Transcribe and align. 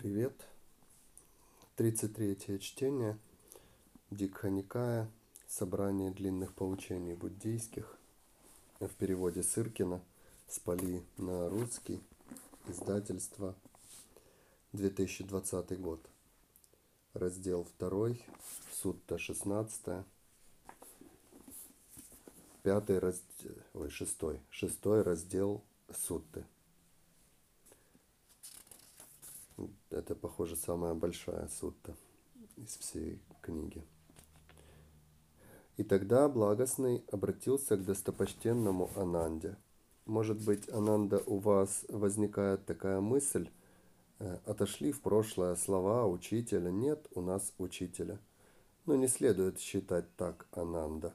Привет. 0.00 0.32
33 1.76 2.58
чтение 2.58 3.18
Дикханикая. 4.10 5.10
Собрание 5.46 6.10
длинных 6.10 6.54
поучений 6.54 7.12
буддийских. 7.12 7.98
В 8.78 8.88
переводе 8.94 9.42
Сыркина. 9.42 10.00
Спали 10.48 11.04
на 11.18 11.50
русский. 11.50 12.00
Издательство. 12.66 13.54
2020 14.72 15.78
год. 15.78 16.00
Раздел 17.12 17.68
2. 17.78 18.14
Сутта 18.72 19.18
16. 19.18 20.02
Пятый 22.62 22.98
раздел. 23.00 23.54
Ой, 23.74 23.90
шестой. 23.90 24.40
Шестой 24.48 25.02
раздел 25.02 25.62
Сутты. 25.92 26.46
Это, 29.90 30.14
похоже, 30.14 30.54
самая 30.54 30.94
большая 30.94 31.48
сутта 31.48 31.96
из 32.56 32.76
всей 32.76 33.20
книги. 33.42 33.82
И 35.76 35.82
тогда 35.82 36.28
благостный 36.28 37.02
обратился 37.10 37.76
к 37.76 37.84
достопочтенному 37.84 38.90
Ананде. 38.94 39.56
Может 40.06 40.44
быть, 40.44 40.68
Ананда, 40.68 41.20
у 41.26 41.38
вас 41.38 41.84
возникает 41.88 42.66
такая 42.66 43.00
мысль, 43.00 43.48
э, 44.20 44.38
отошли 44.46 44.92
в 44.92 45.00
прошлое 45.00 45.56
слова 45.56 46.06
учителя, 46.06 46.70
нет 46.70 47.08
у 47.14 47.20
нас 47.20 47.52
учителя. 47.58 48.20
Но 48.86 48.94
не 48.94 49.08
следует 49.08 49.58
считать 49.58 50.06
так 50.16 50.46
Ананда. 50.52 51.14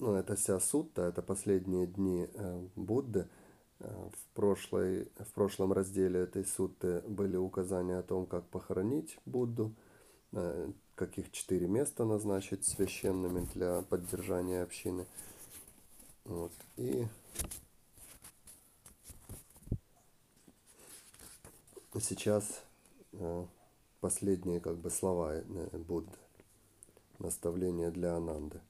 Ну, 0.00 0.14
это 0.14 0.34
вся 0.34 0.58
сутта, 0.58 1.02
это 1.02 1.22
последние 1.22 1.86
дни 1.86 2.28
э, 2.34 2.66
Будды– 2.74 3.28
в, 3.80 4.34
прошлой, 4.34 5.08
в 5.18 5.32
прошлом 5.34 5.72
разделе 5.72 6.20
этой 6.20 6.44
сутты 6.44 7.00
были 7.06 7.36
указания 7.36 7.98
о 7.98 8.02
том, 8.02 8.26
как 8.26 8.44
похоронить 8.48 9.18
Будду, 9.24 9.72
э, 10.32 10.70
каких 10.94 11.30
четыре 11.30 11.68
места 11.68 12.04
назначить 12.04 12.64
священными 12.64 13.46
для 13.54 13.82
поддержания 13.82 14.62
общины. 14.62 15.06
Вот. 16.24 16.52
И 16.76 17.06
сейчас 22.00 22.62
э, 23.12 23.44
последние 24.00 24.60
как 24.60 24.76
бы 24.76 24.90
слова 24.90 25.40
Будды, 25.72 26.16
наставления 27.18 27.90
для 27.90 28.16
Ананды 28.16 28.60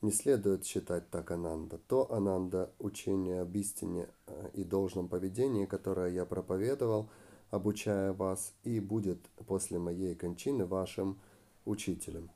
не 0.00 0.12
следует 0.12 0.64
считать 0.64 1.10
так 1.10 1.30
Ананда. 1.30 1.78
То 1.78 2.12
Ананда– 2.12 2.72
учение 2.78 3.40
об 3.40 3.56
истине 3.56 4.08
э, 4.26 4.50
и 4.54 4.64
должном 4.64 5.08
поведении, 5.08 5.66
которое 5.66 6.12
я 6.12 6.24
проповедовал, 6.24 7.10
обучая 7.50 8.12
вас, 8.12 8.54
и 8.62 8.78
будет 8.78 9.18
после 9.46 9.78
моей 9.78 10.14
кончины 10.14 10.66
вашим 10.66 11.18
учителем. 11.64 12.30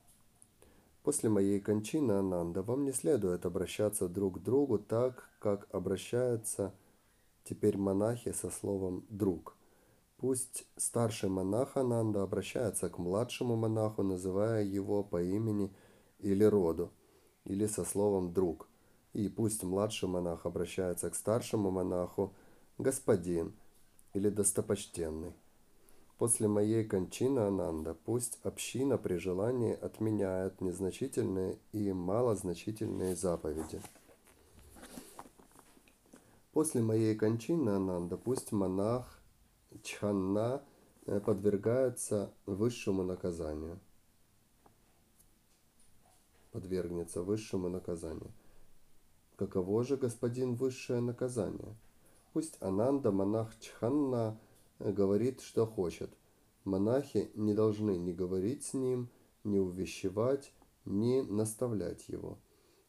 После 1.03 1.29
моей 1.29 1.59
кончины, 1.59 2.13
Ананда, 2.13 2.63
вам 2.63 2.83
не 2.83 2.91
следует 2.91 3.45
обращаться 3.45 4.09
друг 4.09 4.39
к 4.39 4.43
другу 4.43 4.77
так, 4.77 5.29
как 5.39 5.67
обращаются 5.73 6.73
теперь 7.43 7.77
монахи 7.77 8.31
со 8.31 8.49
словом 8.49 9.05
«друг». 9.09 9.55
Пусть 10.17 10.65
старший 10.77 11.27
монах 11.27 11.75
Ананда 11.75 12.23
обращается 12.23 12.89
к 12.89 12.97
младшему 12.97 13.57
монаху, 13.57 14.03
называя 14.03 14.63
его 14.63 15.03
по 15.03 15.21
имени 15.21 15.73
или 16.19 16.43
роду– 16.43 16.91
или 17.45 17.67
со 17.67 17.85
словом 17.85 18.33
«друг». 18.33 18.67
И 19.13 19.29
пусть 19.29 19.63
младший 19.63 20.09
монах 20.09 20.45
обращается 20.45 21.09
к 21.09 21.15
старшему 21.15 21.69
монаху 21.69 22.33
«господин» 22.77 23.53
или 24.13 24.29
«достопочтенный». 24.29 25.33
После 26.17 26.47
моей 26.47 26.85
кончины 26.85 27.39
Ананда 27.39 27.95
пусть 28.05 28.39
община 28.43 28.97
при 28.97 29.17
желании 29.17 29.73
отменяет 29.73 30.61
незначительные 30.61 31.57
и 31.73 31.91
малозначительные 31.91 33.15
заповеди. 33.15 33.81
После 36.53 36.81
моей 36.81 37.15
кончины 37.15 37.71
Ананда 37.71 38.15
пусть 38.15 38.51
монах 38.51 39.19
Чханна 39.83 40.63
э, 41.05 41.19
подвергается 41.19 42.31
высшему 42.45 43.03
наказанию– 43.03 43.79
подвергнется 46.53 47.23
высшему 47.23 47.67
наказанию. 47.67 48.31
Каково 49.35 49.83
же, 49.83 49.97
господин, 49.97 50.53
высшее 50.53 51.01
наказание? 51.01 51.75
Пусть 52.31 52.55
Ананда, 52.61 53.11
монах 53.11 53.59
Чханна, 53.59 54.39
говорит, 54.79 55.41
что 55.41 55.65
хочет. 55.65 56.11
Монахи 56.63 57.31
не 57.33 57.53
должны 57.53 57.97
ни 57.97 58.13
говорить 58.13 58.63
с 58.63 58.73
ним, 58.73 59.09
ни 59.43 59.57
увещевать, 59.57 60.53
ни 60.85 61.21
наставлять 61.21 62.07
его. 62.07 62.37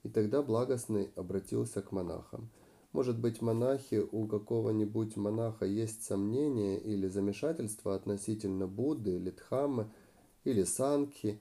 И 0.03 0.11
тогда 0.11 0.43
благостный 0.43 1.11
обратился 1.17 1.81
к 1.81 1.91
монахам. 1.91 2.51
Может 2.93 3.19
быть, 3.19 3.41
монахи, 3.41 4.07
у 4.13 4.27
какого-нибудь 4.27 5.17
монаха 5.17 5.65
есть 5.65 6.05
сомнения 6.05 6.79
или 6.79 7.09
замешательство 7.09 7.97
относительно 7.97 8.69
Будды 8.69 9.17
или 9.17 9.31
Дхаммы, 9.31 9.91
или 10.45 10.63
Санки, 10.63 11.41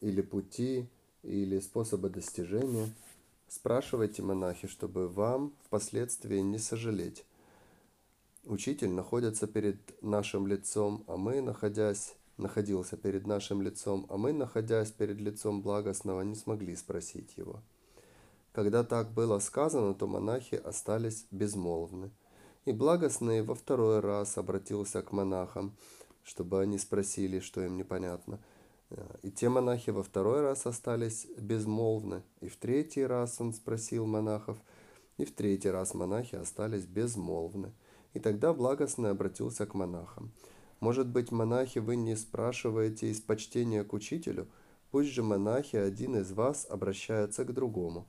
или 0.00 0.20
пути, 0.20 0.88
или 1.24 1.58
способа 1.58 2.08
достижения, 2.08 2.90
спрашивайте 3.48 4.22
монахи, 4.22 4.68
чтобы 4.68 5.08
вам 5.08 5.52
впоследствии 5.64 6.38
не 6.38 6.58
сожалеть. 6.58 7.24
Учитель 8.44 8.90
находится 8.90 9.46
перед 9.46 9.78
нашим 10.02 10.46
лицом, 10.46 11.04
а 11.06 11.16
мы, 11.16 11.40
находясь, 11.40 12.14
находился 12.36 12.96
перед 12.96 13.26
нашим 13.26 13.62
лицом, 13.62 14.06
а 14.10 14.18
мы, 14.18 14.32
находясь 14.32 14.90
перед 14.90 15.18
лицом 15.18 15.62
благостного, 15.62 16.20
не 16.20 16.34
смогли 16.34 16.76
спросить 16.76 17.36
его. 17.36 17.62
Когда 18.52 18.84
так 18.84 19.12
было 19.12 19.38
сказано, 19.38 19.94
то 19.94 20.06
монахи 20.06 20.56
остались 20.56 21.26
безмолвны. 21.30 22.10
И 22.66 22.72
благостный 22.72 23.42
во 23.42 23.54
второй 23.54 24.00
раз 24.00 24.38
обратился 24.38 25.02
к 25.02 25.12
монахам, 25.12 25.74
чтобы 26.22 26.60
они 26.60 26.78
спросили, 26.78 27.40
что 27.40 27.62
им 27.64 27.76
непонятно– 27.76 28.40
и 29.22 29.30
те 29.30 29.48
монахи 29.48 29.90
во 29.90 30.02
второй 30.02 30.40
раз 30.40 30.66
остались 30.66 31.26
безмолвны, 31.38 32.22
и 32.40 32.48
в 32.48 32.56
третий 32.56 33.04
раз 33.04 33.40
он 33.40 33.52
спросил 33.52 34.06
монахов, 34.06 34.58
и 35.16 35.24
в 35.24 35.32
третий 35.34 35.70
раз 35.70 35.94
монахи 35.94 36.34
остались 36.36 36.86
безмолвны. 36.86 37.72
И 38.12 38.20
тогда 38.20 38.52
благостный 38.52 39.10
обратился 39.10 39.66
к 39.66 39.74
монахам. 39.74 40.32
«Может 40.80 41.08
быть, 41.08 41.32
монахи, 41.32 41.78
вы 41.78 41.96
не 41.96 42.16
спрашиваете 42.16 43.10
из 43.10 43.20
почтения 43.20 43.84
к 43.84 43.92
учителю? 43.92 44.46
Пусть 44.90 45.10
же 45.10 45.22
монахи, 45.22 45.76
один 45.76 46.16
из 46.16 46.32
вас, 46.32 46.66
обращается 46.68 47.44
к 47.44 47.52
другому». 47.52 48.06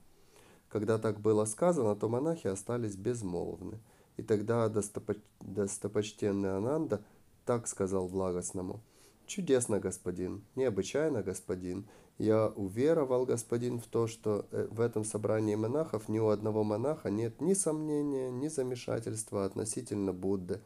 Когда 0.70 0.98
так 0.98 1.22
было 1.22 1.46
сказано, 1.46 1.96
то 1.96 2.10
монахи 2.10 2.48
остались 2.48 2.96
безмолвны. 2.96 3.80
И 4.18 4.24
тогда 4.24 4.68
достопоч... 4.68 5.18
достопочтенный 5.40 6.58
Ананда 6.58 7.02
так 7.46 7.68
сказал 7.68 8.08
благостному– 8.08 8.82
Чудесно, 9.26 9.80
господин, 9.80 10.44
необычайно, 10.56 11.24
господин. 11.24 11.88
Я 12.18 12.48
уверовал, 12.48 13.26
господин, 13.26 13.80
в 13.80 13.88
то, 13.88 14.08
что 14.08 14.46
э, 14.52 14.68
в 14.70 14.80
этом 14.80 15.04
собрании 15.04 15.56
монахов 15.56 16.08
ни 16.08 16.20
у 16.20 16.28
одного 16.28 16.64
монаха 16.64 17.10
нет 17.10 17.42
ни 17.42 17.54
сомнения, 17.54 18.30
ни 18.30 18.48
замешательства 18.48 19.46
относительно 19.46 20.14
Будды, 20.14 20.62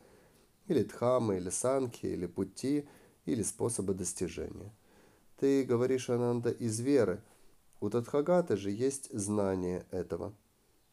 или 0.67 0.83
Дхамы, 0.83 1.37
или 1.37 1.49
Санки, 1.49 2.05
или 2.05 2.27
пути, 2.27 2.87
или 3.25 3.41
способа 3.43 3.93
достижения. 3.93 4.73
Ты 5.37 5.63
говоришь, 5.63 6.09
Ананда, 6.09 6.51
из 6.51 6.79
веры. 6.79 7.21
У 7.79 7.89
Тадхагаты 7.89 8.57
же 8.57 8.69
есть 8.71 9.09
знание 9.17 9.85
этого. 9.89 10.33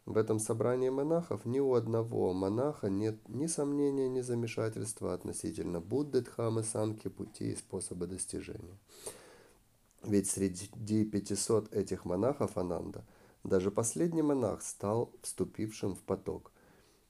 В 0.07 0.15
этом 0.15 0.39
собрании 0.39 0.87
монахов 0.87 1.43
ни 1.43 1.59
у 1.59 1.73
одного 1.73 2.33
монаха 2.33 2.89
нет 2.89 3.17
ни 3.27 3.45
сомнения, 3.45 4.07
ни 4.07 4.21
замешательства 4.21 5.13
относительно 5.13 5.81
Будды, 5.81 6.21
Дхамы, 6.21 6.63
Санки, 6.63 7.09
пути 7.09 7.51
и 7.51 7.55
способа 7.57 8.07
достижения. 8.07 8.79
Ведь 10.03 10.29
среди 10.29 11.03
500 11.03 11.73
этих 11.73 12.05
монахов 12.05 12.57
Ананда 12.57 13.03
даже 13.43 13.69
последний 13.69 14.21
монах 14.21 14.61
стал 14.61 15.11
вступившим 15.23 15.93
в 15.93 15.99
поток, 16.03 16.53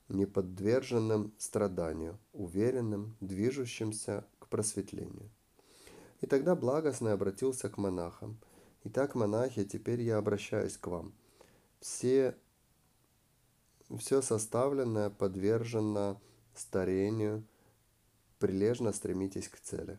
неподверженным 0.08 1.32
страданию, 1.38 2.18
уверенным, 2.32 3.16
движущимся 3.20 4.26
к 4.40 4.48
просветлению. 4.48 5.30
И 6.20 6.26
тогда 6.26 6.56
благостный 6.56 7.12
обратился 7.12 7.68
к 7.68 7.78
монахам. 7.78 8.40
«Итак, 8.82 9.14
монахи, 9.14 9.64
теперь 9.64 10.02
я 10.02 10.18
обращаюсь 10.18 10.76
к 10.76 10.88
вам. 10.88 11.12
Все 11.78 12.34
все 13.96 14.22
составленное 14.22 15.10
подвержено 15.10 16.20
старению, 16.54 17.44
прилежно 18.38 18.92
стремитесь 18.92 19.48
к 19.48 19.58
цели. 19.60 19.98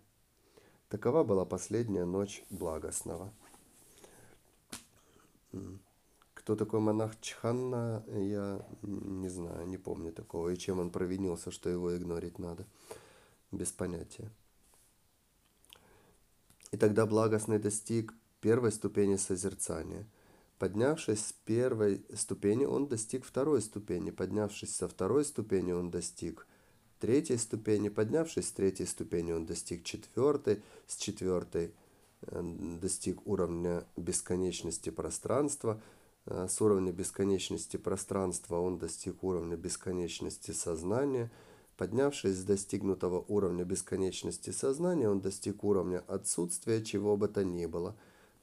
Такова 0.89 1.23
была 1.23 1.45
последняя 1.45 2.05
ночь 2.05 2.43
благостного. 2.49 3.33
Кто 6.33 6.55
такой 6.55 6.79
монах 6.79 7.19
Чханна, 7.21 8.03
я 8.11 8.65
не 8.81 9.29
знаю, 9.29 9.67
не 9.67 9.77
помню 9.77 10.11
такого. 10.11 10.49
И 10.49 10.57
чем 10.57 10.79
он 10.79 10.89
провинился, 10.89 11.51
что 11.51 11.69
его 11.69 11.95
игнорить 11.95 12.39
надо. 12.39 12.65
Без 13.51 13.71
понятия. 13.71 14.31
И 16.71 16.77
тогда 16.77 17.05
благостный 17.05 17.59
достиг 17.59 18.13
первой 18.41 18.71
ступени 18.71 19.15
созерцания. 19.15 20.07
Поднявшись 20.59 21.25
с 21.25 21.33
первой 21.45 22.05
ступени, 22.13 22.65
он 22.65 22.87
достиг 22.87 23.25
второй 23.25 23.61
ступени. 23.61 24.11
Поднявшись 24.11 24.75
со 24.75 24.87
второй 24.87 25.25
ступени, 25.25 25.71
он 25.71 25.89
достиг 25.89 26.45
третьей 26.99 27.37
ступени. 27.37 27.89
Поднявшись 27.89 28.49
с 28.49 28.51
третьей 28.51 28.85
ступени, 28.85 29.31
он 29.31 29.45
достиг 29.45 29.83
четвертой. 29.83 30.61
С 30.85 30.97
четвертой 30.97 31.73
э, 32.23 32.41
достиг 32.81 33.25
уровня 33.25 33.85
бесконечности 33.95 34.89
пространства. 34.89 35.81
Э, 36.25 36.47
с 36.47 36.61
уровня 36.61 36.91
бесконечности 36.91 37.77
пространства 37.77 38.59
он 38.59 38.77
достиг 38.77 39.23
уровня 39.23 39.55
бесконечности 39.55 40.51
сознания– 40.51 41.31
Поднявшись 41.79 42.35
с 42.35 42.43
достигнутого 42.43 43.23
уровня 43.29 43.63
бесконечности 43.63 44.49
сознания, 44.49 45.09
он 45.09 45.21
достиг 45.21 45.63
уровня 45.63 46.03
отсутствия 46.09 46.83
чего 46.83 47.15
бы 47.15 47.29
то 47.29 47.45
ни 47.45 47.67
было. 47.67 47.95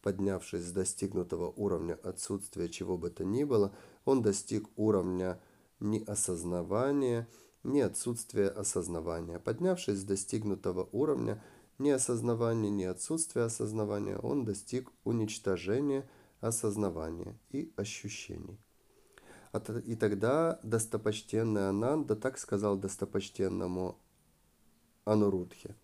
Поднявшись 0.07 0.63
с 0.63 0.71
достигнутого 0.71 1.53
уровня 1.57 1.99
отсутствия 2.05 2.69
чего 2.69 2.97
бы 2.97 3.11
то 3.11 3.25
ни 3.25 3.43
было, 3.43 3.75
он 4.05 4.23
достиг 4.23 4.69
уровня 4.77 5.41
неосознавания, 5.81 7.27
не 7.65 7.81
отсутствия 7.81 8.47
осознавания. 8.47 9.41
Поднявшись 9.41 9.99
с 9.99 10.05
достигнутого 10.05 10.89
уровня 10.93 11.43
неосознавания, 11.79 12.71
не 12.71 12.85
отсутствия 12.85 13.43
осознавания, 13.47 14.17
он 14.17 14.45
достиг 14.45 14.93
уничтожения 15.03 16.09
осознавания 16.41 17.37
и 17.51 17.73
ощущений. 17.75 18.61
И 19.87 19.97
тогда 19.97 20.61
достопочтенный 20.63 21.69
Ананда 21.69 22.15
так 22.15 22.39
сказал 22.39 22.77
достопочтенному 22.77 23.99
Анурудхе. 25.05 25.75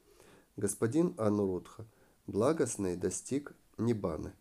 Господин 0.56 1.12
Анурудха, 1.18 1.88
благостный 2.28 2.94
достиг 2.94 3.56
Нибаны. 3.84 4.32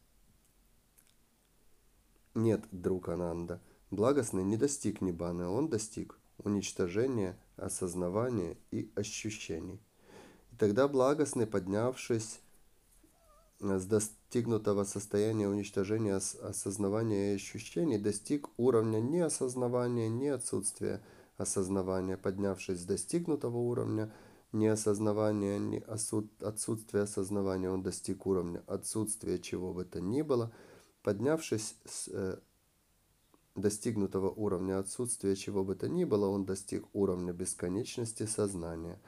Нет, 2.33 2.63
друг 2.71 3.09
Ананда, 3.09 3.61
благостный 3.89 4.43
не 4.43 4.55
достиг 4.55 5.01
Нибаны, 5.01 5.47
он 5.47 5.67
достиг 5.67 6.17
уничтожения, 6.37 7.37
осознавания 7.57 8.57
и 8.71 8.91
ощущений. 8.95 9.81
И 10.51 10.55
тогда 10.55 10.87
благостный, 10.87 11.45
поднявшись 11.45 12.39
с 13.59 13.85
достигнутого 13.85 14.85
состояния 14.85 15.47
уничтожения 15.47 16.15
осознавания 16.15 17.33
и 17.33 17.35
ощущений 17.35 17.97
достиг 17.97 18.49
уровня 18.57 18.99
ни 18.99 19.19
осознавания, 19.19 20.09
ни 20.09 20.27
отсутствия 20.27 21.01
осознавания. 21.37 22.17
Поднявшись 22.17 22.79
с 22.79 22.85
достигнутого 22.85 23.57
уровня 23.57 24.11
ни 24.51 24.65
осознавания, 24.65 25.59
ни 25.59 25.83
отсутствия 26.43 27.01
осознавания, 27.01 27.69
он 27.69 27.83
достиг 27.83 28.25
уровня 28.25 28.63
отсутствия 28.67 29.39
чего 29.39 29.73
бы 29.73 29.85
то 29.85 30.01
ни 30.01 30.21
было. 30.21 30.51
Поднявшись 31.03 31.75
с 31.85 32.07
э, 32.09 32.37
достигнутого 33.55 34.29
уровня 34.29 34.79
отсутствия 34.79 35.35
чего 35.35 35.63
бы 35.63 35.75
то 35.75 35.89
ни 35.89 36.03
было, 36.03 36.27
он 36.27 36.45
достиг 36.45 36.85
уровня 36.93 37.33
бесконечности 37.33 38.25
сознания. 38.25 38.99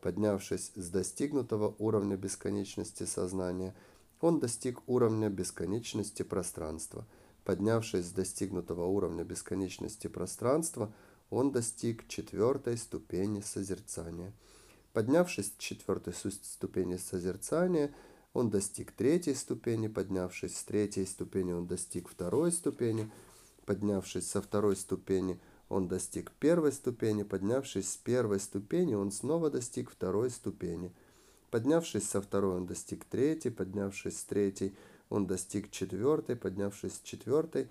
Поднявшись 0.00 0.72
с 0.74 0.90
достигнутого 0.90 1.74
уровня 1.78 2.16
бесконечности 2.16 3.04
сознания– 3.04 3.74
он 4.20 4.38
достиг 4.38 4.82
уровня 4.86 5.30
бесконечности 5.30 6.22
пространства. 6.22 7.06
Поднявшись 7.44 8.06
с 8.06 8.12
достигнутого 8.12 8.84
уровня 8.84 9.24
бесконечности 9.24 10.08
пространства, 10.08 10.92
он 11.30 11.52
достиг 11.52 12.06
четвертой 12.06 12.76
ступени 12.76 13.40
созерцания. 13.40 14.34
Поднявшись 14.92 15.46
с 15.46 15.58
четвертой 15.58 16.14
ступени 16.14 16.96
созерцания, 16.96 17.94
он 18.32 18.50
достиг 18.50 18.92
третьей 18.92 19.34
ступени, 19.34 19.88
поднявшись 19.88 20.56
с 20.56 20.64
третьей 20.64 21.06
ступени, 21.06 21.52
он 21.52 21.66
достиг 21.66 22.08
второй 22.08 22.52
ступени, 22.52 23.10
поднявшись 23.66 24.28
со 24.28 24.40
второй 24.40 24.76
ступени, 24.76 25.40
он 25.68 25.88
достиг 25.88 26.32
первой 26.32 26.72
ступени, 26.72 27.22
поднявшись 27.22 27.92
с 27.92 27.96
первой 27.96 28.40
ступени, 28.40 28.94
он 28.94 29.12
снова 29.12 29.50
достиг 29.50 29.90
второй 29.90 30.30
ступени– 30.30 30.92
Поднявшись 31.50 32.08
со 32.08 32.22
второй, 32.22 32.56
он 32.56 32.66
достиг 32.66 33.04
третьей, 33.04 33.50
поднявшись 33.50 34.20
с 34.20 34.24
третьей, 34.24 34.76
он 35.08 35.26
достиг 35.26 35.70
четвертой, 35.70 36.36
поднявшись 36.36 36.94
с 36.94 37.00
четвертой, 37.00 37.68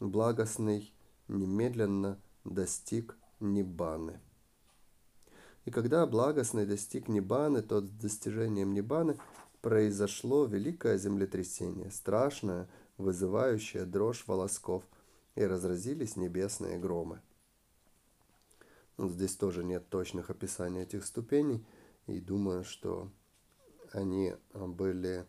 благостный 0.00 0.92
немедленно 1.28 2.18
достиг 2.44 3.16
Ниббаны. 3.38 4.20
И 5.70 5.72
когда 5.72 6.04
благостный 6.04 6.66
достиг 6.66 7.06
Ниббаны, 7.06 7.62
то 7.62 7.80
с 7.80 7.88
достижением 7.88 8.74
Ниббаны 8.74 9.16
произошло 9.62 10.44
великое 10.46 10.98
землетрясение, 10.98 11.92
страшное, 11.92 12.68
вызывающее 12.98 13.84
дрожь 13.84 14.26
волосков, 14.26 14.82
и 15.36 15.44
разразились 15.44 16.16
небесные 16.16 16.76
громы. 16.76 17.20
Здесь 18.98 19.36
тоже 19.36 19.62
нет 19.62 19.88
точных 19.88 20.28
описаний 20.30 20.82
этих 20.82 21.04
ступеней, 21.04 21.64
и 22.08 22.18
думаю, 22.18 22.64
что 22.64 23.08
они 23.92 24.34
были 24.52 25.24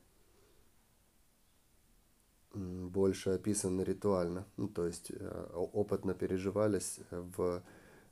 больше 2.56 3.30
описаны 3.30 3.84
ритуально, 3.84 4.48
ну, 4.58 4.68
то 4.68 4.88
есть 4.88 5.12
э, 5.12 5.50
опытно 5.54 6.16
переживались 6.16 7.00
в 7.12 7.62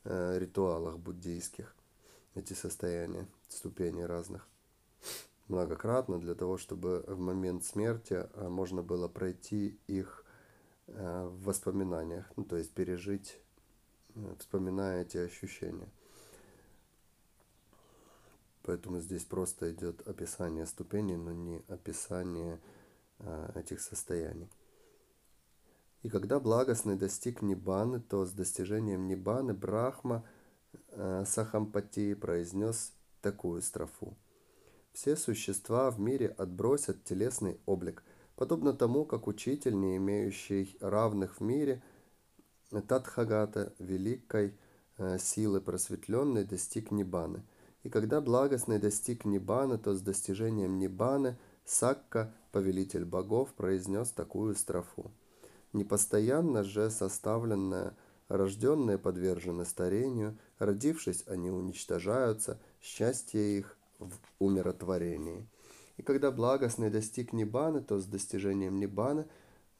э, 0.03 0.37
ритуалах 0.37 0.99
буддийских 0.99 1.75
эти 2.35 2.53
состояния, 2.53 3.27
ступени 3.47 4.01
разных 4.01 4.47
многократно 5.47 6.19
для 6.19 6.35
того, 6.35 6.57
чтобы 6.57 7.03
в 7.07 7.19
момент 7.19 7.65
смерти 7.65 8.27
а, 8.33 8.49
можно 8.49 8.83
было 8.83 9.07
пройти 9.07 9.79
их 9.87 10.23
э, 10.87 11.25
в 11.25 11.43
воспоминаниях, 11.43 12.31
ну, 12.35 12.43
то 12.43 12.55
есть 12.55 12.71
пережить, 12.71 13.39
вспоминая 14.37 15.01
эти 15.01 15.17
ощущения. 15.17 15.89
Поэтому 18.63 18.99
здесь 18.99 19.23
просто 19.23 19.71
идет 19.71 20.07
описание 20.07 20.65
ступеней, 20.65 21.17
но 21.17 21.31
не 21.31 21.63
описание 21.67 22.59
этих 23.55 23.81
состояний. 23.81 24.49
И 26.03 26.09
когда 26.09 26.39
благостный 26.39 26.95
достиг 26.95 27.41
Нибаны, 27.41 27.99
то 27.99 28.25
с 28.25 28.31
достижением 28.31 29.07
Нибаны 29.07 29.53
Брахма 29.53 30.23
Сахампати 31.25 32.13
произнес 32.15 32.93
такую 33.21 33.61
строфу. 33.61 34.17
Все 34.93 35.15
существа 35.15 35.91
в 35.91 35.99
мире 35.99 36.27
отбросят 36.37 37.03
телесный 37.03 37.59
облик, 37.65 38.03
подобно 38.35 38.73
тому, 38.73 39.05
как 39.05 39.27
учитель, 39.27 39.79
не 39.79 39.97
имеющий 39.97 40.77
равных 40.81 41.39
в 41.39 41.43
мире, 41.43 41.81
Татхагата, 42.87 43.73
великой 43.79 44.53
а, 44.97 45.17
силы 45.17 45.59
просветленной, 45.61 46.43
достиг 46.43 46.91
Нибаны– 46.91 47.43
и 47.83 47.89
когда 47.89 48.21
благостный 48.21 48.79
достиг 48.79 49.25
Ниббана, 49.25 49.77
то 49.77 49.93
с 49.93 50.01
достижением 50.01 50.79
Ниббаны 50.79 51.37
Сакка, 51.65 52.33
повелитель 52.51 53.05
богов, 53.05 53.53
произнес 53.53 54.09
такую 54.11 54.55
строфу. 54.55 55.11
Непостоянно 55.71 56.63
же 56.63 56.89
составленное, 56.89 57.95
рожденные 58.29 58.97
подвержены 58.97 59.65
старению, 59.65 60.37
родившись, 60.57 61.25
они 61.27 61.51
уничтожаются, 61.51 62.57
счастье 62.81 63.57
их 63.57 63.77
в 63.99 64.13
умиротворении. 64.39 65.45
И 65.97 66.01
когда 66.01 66.31
благостный 66.31 66.89
достиг 66.89 67.33
Ниббаны, 67.33 67.81
то 67.81 67.99
с 67.99 68.05
достижением 68.05 68.79
Ниббаны 68.79 69.25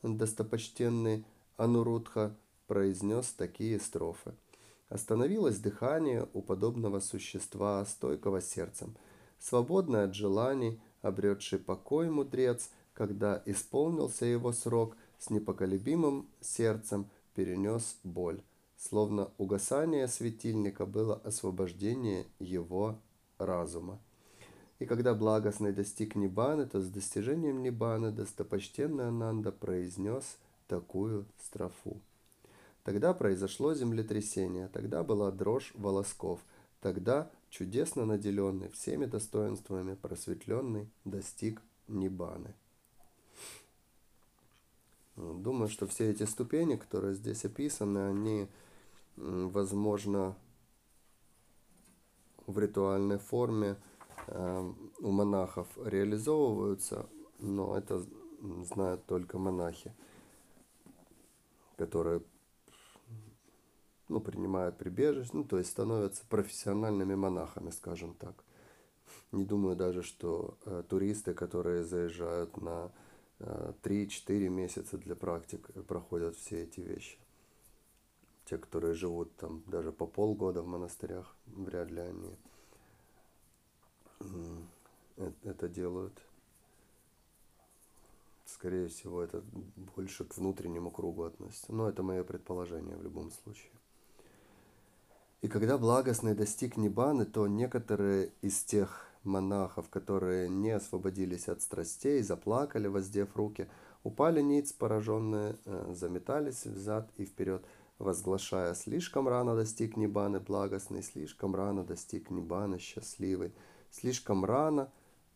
достопочтенный 0.04 1.26
Анурудха 1.56 2.36
произнес 2.68 3.32
такие 3.32 3.80
строфы– 3.80 4.34
Остановилось 4.90 5.60
дыхание 5.60 6.28
у 6.34 6.42
подобного 6.42 7.00
существа, 7.00 7.86
стойкого 7.86 8.42
сердцем. 8.42 8.98
Свободный 9.38 10.04
от 10.04 10.16
желаний, 10.16 10.82
обретший 11.04 11.60
покой 11.60 12.10
мудрец, 12.10 12.72
когда 12.94 13.42
исполнился 13.46 14.26
его 14.26 14.52
срок, 14.52 14.98
с 15.20 15.30
непоколебимым 15.30 16.28
сердцем 16.42 17.08
перенес 17.40 17.98
боль. 18.04 18.42
Словно 18.76 19.32
угасание 19.38 20.10
светильника 20.10 20.86
было 20.86 21.16
освобождение 21.24 22.26
его 22.38 23.00
разума. 23.38 24.02
И 24.80 24.86
когда 24.86 25.14
благостный 25.14 25.72
достиг 25.72 26.16
Нибаны, 26.16 26.66
то 26.66 26.82
с 26.82 26.90
достижением 26.90 27.64
Нибаны 27.64 28.12
достопочтенный 28.12 29.08
Ананда 29.08 29.54
произнес 29.54 30.38
такую 30.68 31.26
строфу. 31.42 32.02
Тогда 32.84 33.14
произошло 33.14 33.74
землетрясение, 33.74 34.68
тогда 34.68 35.02
была 35.02 35.32
дрожь 35.32 35.72
волосков, 35.76 36.42
тогда 36.82 37.32
чудесно 37.50 38.06
наделенный 38.06 38.68
всеми 38.68 39.06
достоинствами 39.06 39.96
просветленный 39.96 40.90
достиг 41.06 41.62
Нибаны. 41.88 42.54
Думаю, 45.20 45.68
что 45.68 45.86
все 45.86 46.10
эти 46.10 46.24
ступени, 46.24 46.78
которые 46.78 47.14
здесь 47.14 47.44
описаны, 47.44 48.08
они, 48.08 48.48
возможно, 49.18 50.38
в 52.48 52.58
ритуальной 52.58 53.18
форме 53.18 53.76
э, 54.28 54.74
у 55.00 55.12
монахов 55.12 55.68
реализовываются, 55.84 57.06
но 57.40 57.78
это 57.78 58.02
знают 58.64 59.06
только 59.06 59.38
монахи, 59.38 59.94
которые 61.76 62.22
ну, 64.08 64.22
принимают 64.22 64.78
прибежище, 64.78 65.32
ну, 65.34 65.44
то 65.44 65.58
есть 65.58 65.70
становятся 65.70 66.24
профессиональными 66.30 67.16
монахами, 67.16 67.72
скажем 67.72 68.14
так. 68.14 68.46
Не 69.34 69.44
думаю 69.44 69.76
даже, 69.76 70.02
что 70.02 70.58
э, 70.66 70.84
туристы, 70.88 71.34
которые 71.34 71.84
заезжают 71.84 72.56
на 72.56 72.92
3-4 73.40 74.50
месяца 74.50 74.98
для 74.98 75.16
практик, 75.16 75.68
проходят 75.88 76.36
все 76.36 76.64
эти 76.64 76.82
вещи. 76.82 77.18
Те, 78.46 78.58
которые 78.58 78.94
живут 78.94 79.36
там 79.38 79.64
даже 79.68 79.92
по 79.92 80.08
полгода 80.08 80.62
в 80.62 80.68
монастырях, 80.68 81.36
вряд 81.46 81.92
ли 81.92 82.02
они 82.02 82.38
это 85.44 85.70
делают. 85.70 86.20
Скорее 88.46 88.88
всего, 88.88 89.22
это 89.22 89.44
больше 89.96 90.26
к 90.26 90.36
внутреннему 90.36 90.90
кругу 90.92 91.24
относится. 91.24 91.72
Но 91.72 91.88
это 91.88 92.02
мое 92.02 92.24
предположение 92.24 92.98
в 92.98 93.04
любом 93.04 93.32
случае. 93.32 93.72
И 95.42 95.48
когда 95.48 95.78
благостный 95.78 96.34
достиг 96.36 96.76
Нибаны, 96.76 97.26
то 97.26 97.48
некоторые 97.48 98.32
из 98.42 98.64
тех 98.64 99.09
монахов, 99.30 99.90
которые 99.90 100.50
не 100.50 100.72
освободились 100.72 101.48
от 101.48 101.62
страстей, 101.62 102.22
заплакали, 102.22 102.88
воздев 102.88 103.36
руки, 103.36 103.70
упали 104.04 104.42
ниц, 104.42 104.74
пораженные, 104.74 105.56
э, 105.66 105.94
заметались 105.94 106.66
взад 106.66 107.10
и 107.16 107.26
вперед, 107.26 107.64
возглашая 108.00 108.74
«Слишком 108.74 109.28
рано 109.28 109.56
достиг 109.56 109.96
Нибаны 109.96 110.40
благостный, 110.40 111.04
слишком 111.04 111.56
рано 111.56 111.84
достиг 111.84 112.30
Нибаны 112.30 112.80
счастливый, 112.80 113.54
слишком 113.92 114.44
рано 114.44 114.92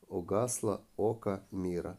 угасло 0.10 0.82
око 0.98 1.44
мира». 1.52 1.98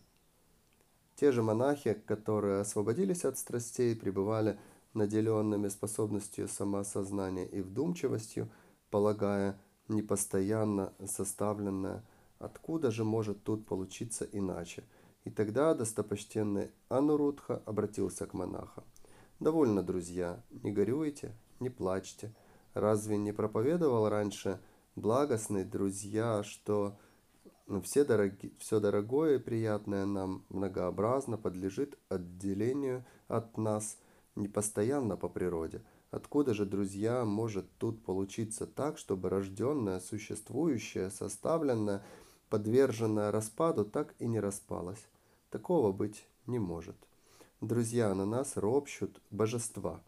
Те 1.16 1.30
же 1.30 1.42
монахи, 1.42 1.94
которые 1.94 2.60
освободились 2.60 3.24
от 3.24 3.38
страстей, 3.38 3.94
пребывали 3.94 4.58
наделенными 4.94 5.68
способностью 5.68 6.48
самоосознания 6.48 7.44
и 7.44 7.60
вдумчивостью, 7.60 8.48
полагая 8.90 9.58
непостоянно 9.88 10.92
составленное, 11.06 12.04
откуда 12.38 12.90
же 12.90 13.04
может 13.04 13.42
тут 13.44 13.66
получиться 13.66 14.24
иначе. 14.24 14.84
И 15.24 15.30
тогда 15.30 15.74
достопочтенный 15.74 16.70
Анурудха 16.88 17.62
обратился 17.64 18.26
к 18.26 18.34
монахам. 18.34 18.84
«Довольно, 19.40 19.82
друзья, 19.82 20.42
не 20.62 20.70
горюйте, 20.70 21.32
не 21.60 21.70
плачьте. 21.70 22.32
Разве 22.74 23.16
не 23.16 23.32
проповедовал 23.32 24.08
раньше 24.08 24.60
благостный 24.96 25.64
друзья, 25.64 26.42
что 26.42 26.98
все, 27.82 28.04
дороги, 28.04 28.52
все 28.58 28.80
дорогое 28.80 29.36
и 29.36 29.42
приятное 29.42 30.04
нам 30.04 30.44
многообразно 30.50 31.38
подлежит 31.38 31.98
отделению 32.08 33.04
от 33.28 33.56
нас– 33.56 33.98
не 34.36 34.48
постоянно 34.48 35.16
по 35.16 35.28
природе. 35.28 35.82
Откуда 36.14 36.54
же, 36.54 36.64
друзья, 36.64 37.24
может 37.24 37.66
тут 37.78 38.04
получиться 38.04 38.68
так, 38.68 38.98
чтобы 38.98 39.30
рожденное, 39.30 39.98
существующее, 39.98 41.10
составленное, 41.10 42.04
подверженное 42.50 43.32
распаду 43.32 43.84
так 43.84 44.14
и 44.20 44.28
не 44.28 44.38
распалось? 44.38 45.04
Такого 45.50 45.90
быть 45.90 46.24
не 46.46 46.60
может. 46.60 46.94
Друзья, 47.60 48.14
на 48.14 48.26
нас 48.26 48.56
ропщут 48.56 49.20
божества. 49.32 50.00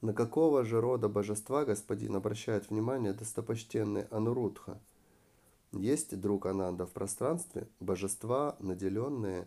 На 0.00 0.14
какого 0.14 0.64
же 0.64 0.80
рода 0.80 1.10
божества 1.10 1.66
господин 1.66 2.16
обращает 2.16 2.70
внимание 2.70 3.12
достопочтенный 3.12 4.04
Анурудха? 4.04 4.80
Есть, 5.72 6.18
друг 6.18 6.46
Ананда, 6.46 6.86
в 6.86 6.92
пространстве 6.92 7.68
божества, 7.80 8.56
наделенные 8.58 9.46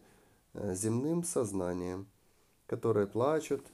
э, 0.53 0.75
земным 0.75 1.23
сознанием– 1.23 2.05
которые 2.69 3.07
плачут, 3.07 3.65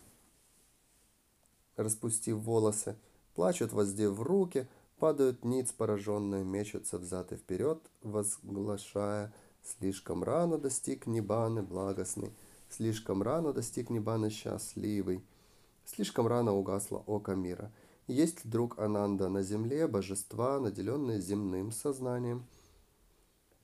распустив 1.76 2.38
волосы, 2.38 2.96
плачут, 3.34 3.74
воздев 3.74 4.20
руки, 4.20 4.68
падают 4.98 5.44
ниц 5.44 5.72
пораженные, 5.72 6.44
мечутся 6.44 6.98
взад 6.98 7.32
и 7.32 7.36
вперед, 7.36 7.80
возглашая 8.02 9.34
«Слишком 9.64 10.24
рано 10.24 10.58
достиг 10.58 11.08
Нибаны 11.08 11.64
благостный, 11.64 12.32
слишком 12.70 13.22
рано 13.24 13.52
достиг 13.52 13.90
Нибаны 13.90 14.30
счастливый, 14.30 15.24
слишком 15.86 16.28
рано 16.28 16.54
угасло 16.54 17.04
око 17.08 17.36
мира». 17.36 17.72
Есть 18.08 18.48
друг 18.48 18.78
Ананда 18.78 19.30
на 19.30 19.42
земле 19.42 19.88
божества, 19.88 20.60
наделенные 20.60 21.20
земным 21.20 21.72
сознанием, 21.72 22.46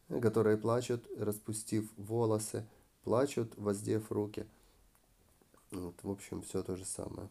которые 0.09 0.57
плачут, 0.57 1.05
распустив 1.15 1.91
волосы, 1.95 2.65
плачут, 3.03 3.55
воздев 3.57 4.11
руки– 4.11 4.47
вот, 5.71 5.95
в 6.03 6.09
общем, 6.09 6.41
все 6.41 6.63
то 6.63 6.75
же 6.75 6.83
самое. 6.85 7.29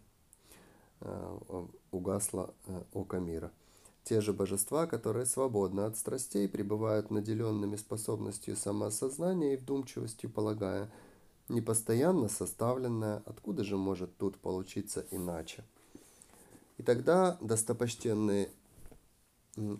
Э, 1.02 1.66
угасло 1.90 2.54
э, 2.66 2.82
око 2.92 3.18
мира. 3.18 3.50
Те 4.04 4.20
же 4.20 4.32
божества, 4.32 4.86
которые 4.86 5.24
свободны 5.24 5.82
от 5.82 5.96
страстей, 5.96 6.48
пребывают 6.48 7.10
наделенными 7.10 7.76
способностью 7.76 8.54
самоосознания 8.54 9.54
и 9.54 9.56
вдумчивостью, 9.56 10.30
полагая, 10.30 10.90
непостоянно 11.48 12.28
составленное, 12.28 13.22
откуда 13.24 13.64
же 13.64 13.76
может 13.76 14.16
тут 14.18 14.38
получиться 14.38 15.06
иначе. 15.10 15.64
И 16.76 16.82
тогда 16.82 17.38
достопочтенный 17.40 18.48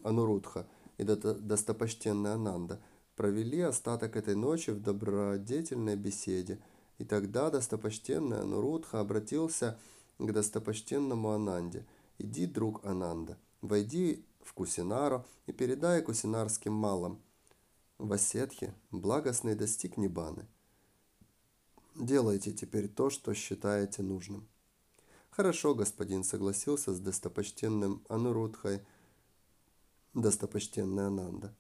Анурудха 0.04 0.66
и 0.96 1.04
достопочтенный 1.04 2.32
Ананда 2.34 2.80
провели 3.14 3.60
остаток 3.60 4.16
этой 4.16 4.34
ночи 4.34 4.70
в 4.70 4.82
добродетельной 4.82 5.96
беседе– 5.96 6.58
и 7.00 7.04
тогда 7.04 7.48
достопочтенный 7.48 8.42
Анурудха 8.42 9.00
обратился 9.00 9.78
достопочтенному 10.26 11.30
Ананде. 11.30 11.86
«Иди, 12.18 12.46
друг 12.46 12.84
Ананда, 12.84 13.38
войди 13.60 14.24
в 14.42 14.52
Кусинару 14.52 15.24
и 15.46 15.52
передай 15.52 16.02
кусинарским 16.02 16.72
малым. 16.72 17.20
В 17.98 18.12
Осетхе 18.12 18.74
благостный 18.90 19.54
достиг 19.54 19.96
Нибаны. 19.96 20.46
Делайте 21.94 22.52
теперь 22.52 22.88
то, 22.88 23.10
что 23.10 23.34
считаете 23.34 24.02
нужным». 24.02 24.48
«Хорошо, 25.30 25.74
господин», 25.74 26.24
согласился 26.24 26.92
с 26.92 27.00
достопочтенным 27.00 28.04
Анурудхой 28.08 28.82
достопочтенный 30.14 31.06
Ананда. 31.06 31.54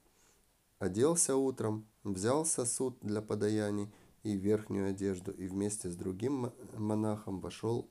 Оделся 0.78 1.36
утром, 1.36 1.86
взял 2.04 2.44
сосуд 2.44 2.98
для 3.00 3.22
подаяний 3.22 3.92
и 4.22 4.34
верхнюю 4.34 4.90
одежду, 4.90 5.30
и 5.30 5.46
вместе 5.46 5.90
с 5.90 5.96
другим 5.96 6.52
монахом 6.76 7.40
вошел 7.40 7.88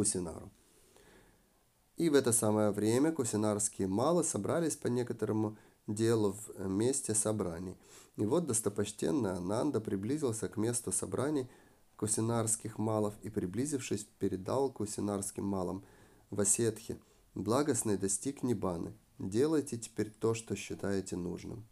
Кусинару. 0.00 0.50
И 1.98 2.08
в 2.08 2.14
это 2.14 2.32
самое 2.32 2.70
время 2.70 3.12
кусинарские 3.12 3.86
малы 3.86 4.24
собрались 4.24 4.74
по 4.74 4.86
некоторому 4.86 5.58
делу 5.86 6.34
в 6.56 6.66
месте 6.66 7.14
собраний. 7.14 7.76
И 8.16 8.24
вот 8.24 8.46
достопочтенный 8.46 9.32
Ананда 9.32 9.78
приблизился 9.78 10.48
к 10.48 10.56
месту 10.56 10.90
собраний 10.90 11.50
кусинарских 11.96 12.78
малов 12.78 13.12
и, 13.20 13.28
приблизившись, 13.28 14.06
передал 14.18 14.72
кусинарским 14.72 15.44
малам 15.44 15.84
Васетхе, 16.30 16.96
благостный 17.34 17.98
достиг 17.98 18.42
Нибаны. 18.42 18.94
Делайте 19.18 19.76
теперь 19.76 20.08
то, 20.08 20.32
что 20.32 20.56
считаете 20.56 21.16
нужным. 21.16 21.66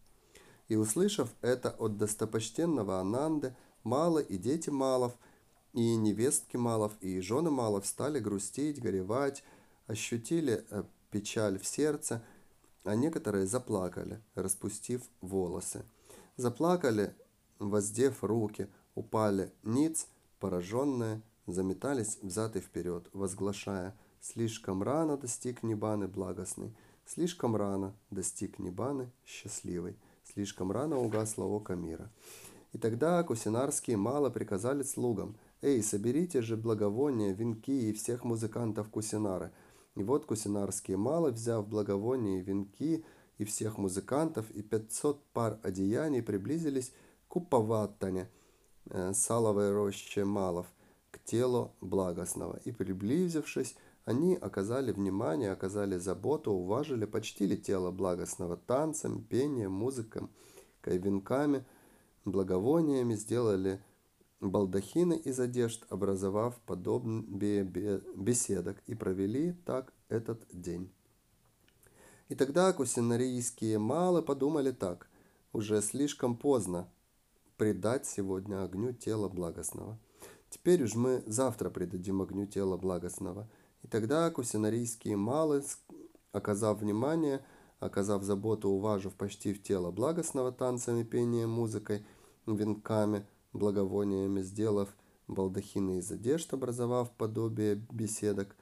И 0.69 0.77
услышав 0.77 1.31
это 1.41 1.71
от 1.71 1.97
достопочтенного 1.97 3.01
Ананды, 3.01 3.57
Малы 3.85 4.23
и 4.23 4.37
дети 4.37 4.69
Малов, 4.69 5.15
и 5.73 5.97
невестки 5.97 6.57
Малов, 6.57 6.93
и 7.01 7.21
жены 7.21 7.51
Малов 7.51 7.87
стали 7.87 8.19
грустить, 8.19 8.81
горевать, 8.81 9.45
ощутили 9.87 10.65
э, 10.71 10.85
печаль 11.11 11.59
в 11.59 11.67
сердце, 11.67 12.23
а 12.85 12.95
некоторые 12.95 13.47
заплакали, 13.47 14.21
распустив 14.35 15.03
волосы. 15.21 15.85
Заплакали, 16.37 17.15
воздев 17.59 18.23
руки, 18.25 18.69
упали 18.95 19.53
ниц, 19.63 20.07
пораженные, 20.41 21.23
заметались 21.47 22.19
взад 22.23 22.57
и 22.57 22.61
вперед, 22.61 23.09
возглашая 23.13 23.97
«Слишком 24.21 24.83
рано 24.83 25.17
достиг 25.17 25.63
Нибаны 25.63 26.09
благостный, 26.09 26.75
слишком 27.07 27.57
рано 27.57 27.95
достиг 28.11 28.59
Нибаны 28.59 29.11
счастливый». 29.25 29.97
Слишком 30.33 30.71
рано 30.71 30.99
угасло 30.99 31.45
око 31.45 31.75
мира. 31.75 32.11
И 32.73 32.79
тогда 32.79 33.23
кусинарские 33.23 33.97
мало 33.97 34.29
приказали 34.29 34.83
слугам, 34.83 35.37
«Эй, 35.61 35.83
соберите 35.83 36.43
же 36.43 36.57
благовония, 36.57 37.33
венки 37.33 37.91
и 37.91 37.93
всех 37.93 38.25
музыкантов 38.25 38.89
кусинары». 38.89 39.51
И 39.97 40.05
вот 40.05 40.27
кусинарские 40.27 40.97
мало, 40.97 41.31
взяв 41.31 41.67
благовония 41.67 42.39
и 42.39 42.43
венки 42.43 43.05
и 43.39 43.45
всех 43.45 43.79
музыкантов 43.79 44.49
и 44.51 44.63
пятьсот 44.63 45.25
пар 45.33 45.59
одеяний, 45.65 46.23
приблизились 46.23 46.93
к 47.27 47.37
Упаваттане, 47.37 48.31
э, 48.91 49.13
саловой 49.13 49.73
роще 49.73 50.25
малов 50.25 50.67
к 51.11 51.19
телу 51.25 51.73
благостного. 51.81 52.61
И 52.65 52.71
приблизившись, 52.71 53.75
они 54.05 54.37
оказали 54.37 54.93
внимание, 54.93 55.51
оказали 55.51 55.99
заботу, 55.99 56.53
уважили, 56.53 57.05
почтили 57.05 57.57
тело 57.57 57.91
благостного 57.91 58.57
танцем, 58.57 59.23
пением, 59.25 59.73
музыком, 59.73 60.31
венками, 60.85 61.65
благовониями, 62.25 63.15
сделали 63.17 63.83
балдахины 64.41 65.15
из 65.15 65.41
одежд, 65.41 65.85
образовав 65.91 66.57
подобие 66.67 67.65
беседок, 67.65 68.77
и 68.87 68.95
провели 68.95 69.53
так 69.65 69.93
этот 70.09 70.45
день. 70.53 70.91
И 72.29 72.35
тогда 72.35 72.73
кусинарийские 72.73 73.79
малы 73.79 74.23
подумали 74.23 74.71
так, 74.71 75.09
уже 75.53 75.81
слишком 75.81 76.37
поздно 76.37 76.89
предать 77.57 78.07
сегодня 78.07 78.63
огню 78.63 78.93
тело 78.93 79.29
благостного. 79.29 79.99
Теперь 80.51 80.83
уж 80.85 80.95
мы 80.95 81.23
завтра 81.27 81.71
предадим 81.71 82.23
огню 82.23 82.47
тело 82.47 82.77
благостного. 82.77 83.49
И 83.83 83.89
тогда 83.89 84.31
кусинарийские 84.31 85.17
малы, 85.17 85.63
оказав 86.33 86.81
внимание, 86.81 87.45
оказав 87.81 88.23
заботу, 88.23 88.69
уважив 88.69 89.15
почти 89.15 89.53
в 89.53 89.63
тело 89.63 89.91
благостного 89.91 90.53
танцами, 90.53 91.03
пением, 91.03 91.51
музыкой, 91.51 92.07
венками– 92.47 93.27
благовониями, 93.53 94.43
сделав 94.43 94.95
балдахины 95.27 95.99
из 95.99 96.11
одежд, 96.11 96.53
образовав 96.53 97.11
подобие 97.13 97.77
беседок, 97.91 98.57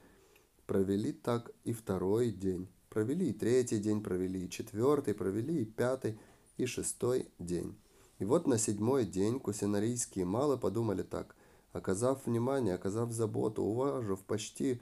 провели 0.65 1.11
так 1.11 1.51
и 1.63 1.73
второй 1.73 2.31
день. 2.31 2.67
Провели 2.89 3.29
и 3.29 3.33
третий 3.33 3.79
день, 3.79 4.01
провели 4.01 4.45
и 4.45 4.49
четвертый, 4.49 5.13
провели 5.13 5.61
и 5.61 5.65
пятый, 5.65 6.19
и 6.57 6.65
шестой 6.65 7.29
день. 7.39 7.77
И 8.19 8.25
вот 8.25 8.47
на 8.47 8.57
седьмой 8.57 9.05
день 9.05 9.39
кусинарийские 9.39 10.25
мало 10.25 10.57
подумали 10.57 11.03
так, 11.03 11.35
оказав 11.71 12.25
внимание, 12.25 12.73
оказав 12.73 13.11
заботу, 13.11 13.61
уважив 13.61 14.19
почти, 14.21 14.81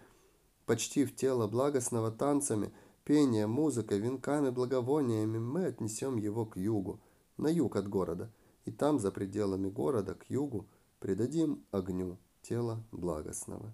почти 0.66 1.04
в 1.04 1.16
тело 1.16 1.48
благостного 1.48 2.12
танцами, 2.12 2.72
пением, 3.04 3.50
музыкой, 3.52 4.00
венками, 4.00 4.52
благовониями, 4.52 5.38
мы 5.38 5.66
отнесем 5.66 6.16
его 6.16 6.46
к 6.46 6.56
югу, 6.56 7.02
на 7.38 7.48
юг 7.48 7.76
от 7.76 7.90
города– 7.90 8.32
и 8.66 8.72
там, 8.72 9.00
за 9.00 9.12
пределами 9.12 9.70
города, 9.70 10.16
к 10.16 10.30
югу, 10.30 10.68
предадим 11.00 11.64
огню 11.72 12.18
тело 12.42 12.84
благостного. 12.92 13.74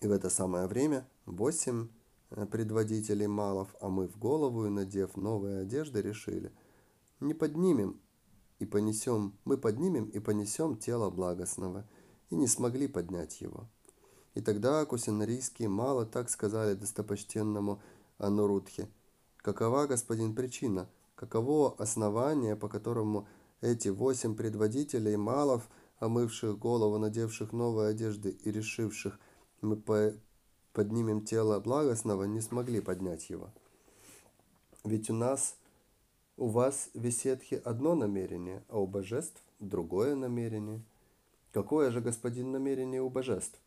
И 0.00 0.06
в 0.06 0.12
это 0.12 0.30
самое 0.30 0.66
время 0.66 1.08
восемь 1.24 1.88
э, 2.30 2.46
предводителей 2.46 3.26
малов, 3.26 3.74
а 3.80 3.88
мы 3.88 4.08
в 4.08 4.18
голову 4.18 4.66
и 4.66 4.70
надев 4.70 5.16
новые 5.16 5.62
одежды, 5.62 6.02
решили, 6.02 6.52
не 7.20 7.34
поднимем 7.34 7.98
и 8.58 8.66
понесем, 8.66 9.38
мы 9.44 9.56
поднимем 9.56 10.04
и 10.06 10.18
понесем 10.18 10.76
тело 10.76 11.10
благостного, 11.10 11.88
и 12.28 12.36
не 12.36 12.46
смогли 12.46 12.88
поднять 12.88 13.40
его. 13.40 13.68
И 14.34 14.42
тогда 14.42 14.84
кусинарийские 14.84 15.68
мало 15.68 16.04
так 16.04 16.28
сказали 16.28 16.74
достопочтенному 16.74 17.80
Анурудхе, 18.18 18.88
какова, 19.38 19.86
господин, 19.86 20.34
причина, 20.34 20.90
каково 21.14 21.74
основание, 21.78 22.54
по 22.54 22.68
которому 22.68 23.26
эти 23.60 23.88
восемь 23.88 24.34
предводителей 24.34 25.16
малов, 25.16 25.68
омывших 25.98 26.58
голову, 26.58 26.98
надевших 26.98 27.52
новые 27.52 27.90
одежды 27.90 28.30
и 28.30 28.50
решивших, 28.50 29.18
мы 29.60 29.76
по 29.76 30.12
поднимем 30.72 31.24
тело 31.24 31.58
благостного, 31.58 32.24
не 32.24 32.42
смогли 32.42 32.80
поднять 32.80 33.30
его. 33.30 33.50
Ведь 34.84 35.08
у 35.08 35.14
нас, 35.14 35.56
у 36.36 36.48
вас, 36.48 36.90
Весетхи, 36.92 37.54
одно 37.64 37.94
намерение, 37.94 38.62
а 38.68 38.78
у 38.78 38.86
божеств 38.86 39.42
другое 39.58 40.14
намерение. 40.14 40.82
Какое 41.50 41.90
же, 41.90 42.02
господин, 42.02 42.52
намерение 42.52 43.00
у 43.00 43.08
божеств? 43.08 43.58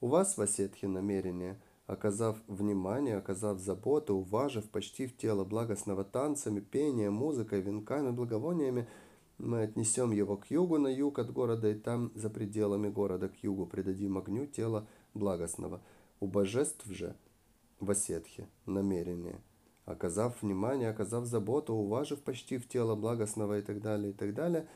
У 0.00 0.08
вас, 0.08 0.36
Васетхи, 0.36 0.86
намерение, 0.86 1.62
оказав 1.86 2.36
внимание, 2.48 3.18
оказав 3.18 3.60
заботу, 3.60 4.16
уважив 4.16 4.68
почти 4.68 5.06
в 5.06 5.16
тело 5.16 5.44
благостного 5.44 6.02
танцами, 6.02 6.58
пением, 6.58 7.12
музыкой, 7.12 7.60
венками, 7.60 8.10
благовониями– 8.10 8.88
мы 9.42 9.62
отнесем 9.62 10.12
его 10.12 10.36
к 10.36 10.50
югу, 10.50 10.78
на 10.78 10.88
юг 10.88 11.18
от 11.18 11.32
города, 11.32 11.68
и 11.68 11.74
там, 11.74 12.12
за 12.14 12.30
пределами 12.30 12.88
города, 12.88 13.28
к 13.28 13.36
югу, 13.42 13.66
предадим 13.66 14.16
огню 14.16 14.46
тело 14.46 14.86
благостного. 15.14 15.82
У 16.20 16.26
божеств 16.26 16.86
же 16.86 17.16
в 17.80 17.90
Осетхе 17.90 18.48
намерение, 18.66 19.40
оказав 19.84 20.40
внимание, 20.42 20.88
оказав 20.88 21.26
заботу, 21.26 21.74
уважив 21.74 22.22
почти 22.22 22.58
в 22.58 22.68
тело 22.68 22.94
благостного 22.94 23.58
и 23.58 23.62
так 23.62 23.82
далее, 23.82 24.12
и 24.12 24.14
так 24.14 24.32
далее, 24.32 24.68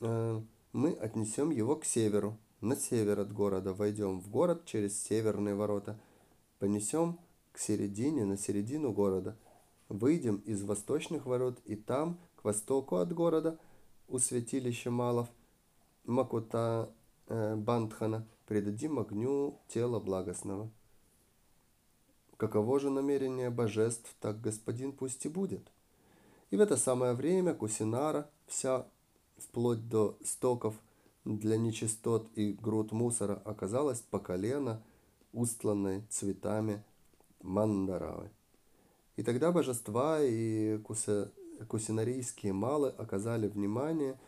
э, 0.00 0.40
мы 0.72 0.92
отнесем 0.92 1.50
его 1.50 1.76
к 1.76 1.84
северу, 1.84 2.36
на 2.60 2.74
север 2.74 3.20
от 3.20 3.32
города, 3.32 3.72
войдем 3.72 4.20
в 4.20 4.28
город 4.28 4.64
через 4.64 5.00
северные 5.00 5.54
ворота, 5.54 6.00
понесем 6.58 7.20
к 7.52 7.58
середине, 7.58 8.24
на 8.24 8.36
середину 8.36 8.92
города, 8.92 9.36
выйдем 9.88 10.36
из 10.38 10.62
восточных 10.64 11.26
ворот, 11.26 11.60
и 11.64 11.76
там, 11.76 12.18
востоку 12.48 12.96
от 12.96 13.12
города, 13.12 13.58
у 14.08 14.18
святилища 14.18 14.90
Малов 14.90 15.28
Макута 16.06 16.88
э, 17.26 17.56
Бандхана 17.56 18.26
предадим 18.46 18.98
огню 18.98 19.60
тело 19.68 20.00
благостного. 20.00 20.70
Каково 22.38 22.80
же 22.80 22.88
намерение 22.88 23.50
божеств, 23.50 24.14
так 24.20 24.40
господин 24.40 24.92
пусть 24.92 25.26
и 25.26 25.28
будет. 25.28 25.70
И 26.48 26.56
в 26.56 26.60
это 26.62 26.78
самое 26.78 27.12
время 27.12 27.52
Кусинара, 27.52 28.30
вся 28.46 28.86
вплоть 29.36 29.86
до 29.86 30.16
стоков 30.24 30.74
для 31.26 31.58
нечистот 31.58 32.28
и 32.34 32.52
груд 32.52 32.92
мусора, 32.92 33.42
оказалась 33.44 34.00
по 34.00 34.18
колено, 34.18 34.82
устланной 35.34 36.02
цветами 36.08 36.82
мандаравы. 37.42 38.30
И 39.16 39.22
тогда 39.22 39.52
божества 39.52 40.22
и 40.22 40.78
куса, 40.78 41.30
кусинарийские 41.66 42.52
малы 42.52 42.90
оказали 42.90 43.48
внимание, 43.48 44.18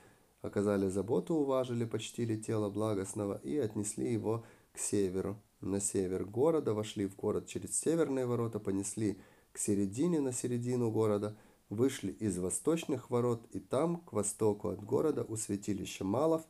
оказали 0.43 0.89
заботу, 0.89 1.35
уважили, 1.35 1.85
почтили 1.85 2.37
тело 2.37 2.71
благостного 2.71 3.41
и 3.43 3.57
отнесли 3.57 4.13
его 4.13 4.45
к 4.73 4.79
северу. 4.79 5.41
На 5.61 5.81
север 5.81 6.25
города 6.25 6.73
вошли 6.73 7.07
в 7.07 7.17
город 7.17 7.47
через 7.47 7.79
северные 7.79 8.27
ворота, 8.27 8.59
понесли 8.59 9.21
к 9.53 9.59
середине 9.59 10.21
на 10.21 10.33
середину 10.33 10.91
города, 10.91 11.37
вышли 11.69 12.13
из 12.13 12.39
восточных 12.39 13.11
ворот 13.11 13.47
и 13.53 13.61
там, 13.61 13.99
к 13.99 14.13
востоку 14.13 14.69
от 14.69 14.83
города, 14.83 15.25
у 15.29 15.37
святилища 15.37 16.05
Малов, 16.05 16.43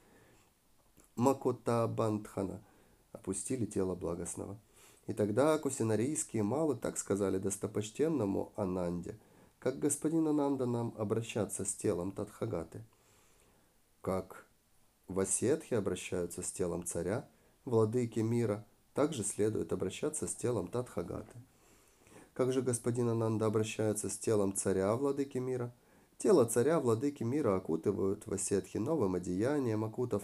Макота 1.17 1.87
Бандхана, 1.89 2.63
опустили 3.13 3.67
тело 3.67 3.95
благостного. 3.95 4.57
И 5.09 5.13
тогда 5.13 5.59
кусинарийские 5.59 6.45
малы 6.45 6.77
так 6.77 6.97
сказали 6.97 7.39
достопочтенному 7.39 8.53
Ананде– 8.55 9.19
как 9.61 9.79
господин 9.79 10.27
Ананда 10.27 10.65
нам 10.65 10.95
обращаться 10.97 11.67
с 11.67 11.75
телом 11.75 12.13
Тадхагаты? 12.13 12.83
Как 14.01 14.47
Васетхи 15.07 15.75
обращаются 15.75 16.43
с 16.43 16.51
телом 16.51 16.83
царя, 16.83 17.29
владыки 17.67 18.21
мира, 18.21 18.65
также 18.95 19.23
следует 19.23 19.75
обращаться 19.75 20.27
с 20.27 20.35
телом 20.35 20.67
Тадхагаты. 20.67 21.37
Как 22.33 22.55
же 22.55 22.63
господин 22.63 23.11
Ананда 23.11 23.45
обращается 23.45 24.09
с 24.09 24.17
телом 24.17 24.55
царя, 24.55 24.97
владыки 24.97 25.37
мира? 25.37 25.75
Тело 26.17 26.47
царя, 26.47 26.81
владыки 26.81 27.23
мира 27.23 27.55
окутывают 27.55 28.27
Васетхи 28.27 28.79
новым 28.79 29.17
одеянием, 29.17 29.85
окутав 29.85 30.23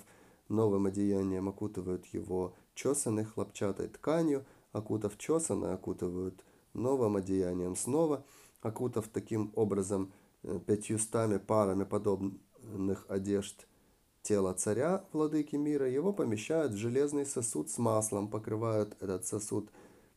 новым 0.48 0.86
одеянием, 0.86 1.46
окутывают 1.46 2.06
его 2.06 2.54
чесанной 2.74 3.24
хлопчатой 3.24 3.88
тканью, 3.88 4.46
окутав 4.72 5.18
чесанной, 5.18 5.74
окутывают 5.74 6.42
новым 6.72 7.16
одеянием 7.16 7.76
снова– 7.76 8.24
окутав 8.66 9.08
таким 9.08 9.52
образом 9.54 10.12
э, 10.42 10.58
пятьюстами 10.66 11.38
парами 11.38 11.84
подобных 11.84 13.06
одежд 13.08 13.66
тело 14.22 14.52
царя, 14.54 15.04
владыки 15.12 15.56
мира, 15.56 15.88
его 15.88 16.12
помещают 16.12 16.72
в 16.72 16.76
железный 16.76 17.24
сосуд 17.24 17.70
с 17.70 17.78
маслом, 17.78 18.28
покрывают 18.28 18.96
этот 19.00 19.24
сосуд 19.26 19.70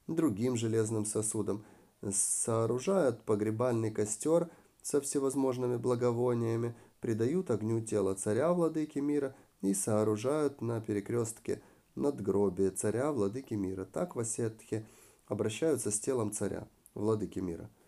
другим 0.08 0.56
железным 0.56 1.06
сосудом, 1.06 1.64
сооружают 2.12 3.22
погребальный 3.22 3.92
костер 3.92 4.50
со 4.82 5.00
всевозможными 5.00 5.78
благовониями, 5.78 6.76
придают 7.02 7.52
огню 7.52 7.82
тело 7.82 8.16
царя, 8.16 8.52
владыки 8.52 8.98
мира, 9.00 9.36
и 9.62 9.74
сооружают 9.74 10.62
на 10.62 10.82
перекрестке 10.82 11.62
надгробие 11.94 12.72
царя, 12.72 13.12
владыки 13.12 13.54
мира. 13.54 13.86
Так 13.86 14.16
в 14.16 14.20
Осетхе 14.20 14.88
обращаются 15.28 15.92
с 15.92 16.00
телом 16.00 16.32
царя, 16.32 16.68
владыки 16.96 17.40
мира– 17.40 17.70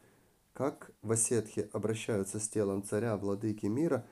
как 0.53 0.91
в 1.01 1.11
Осетхе 1.11 1.69
обращаются 1.73 2.39
с 2.39 2.47
телом 2.49 2.83
царя, 2.83 3.17
владыки 3.17 3.65
мира, 3.65 4.05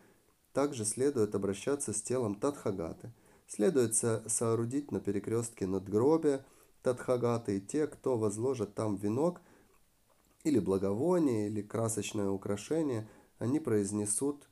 также 0.54 0.86
следует 0.86 1.36
обращаться 1.36 1.93
с 1.93 2.02
телом 2.02 2.36
Тадхагаты. 2.36 3.12
Следует 3.47 3.95
со 3.95 4.28
соорудить 4.30 4.91
на 4.91 4.99
перекрестке 4.99 5.67
надгробия 5.67 6.45
Тадхагаты, 6.82 7.58
и 7.58 7.62
те, 7.62 7.88
кто 7.88 8.17
возложит 8.17 8.75
там 8.75 8.95
венок, 8.95 9.41
или 10.43 10.60
благовоние, 10.60 11.47
или 11.47 11.62
красочное 11.62 12.30
украшение, 12.30 13.08
они 13.38 13.60
произнесут 13.60 14.47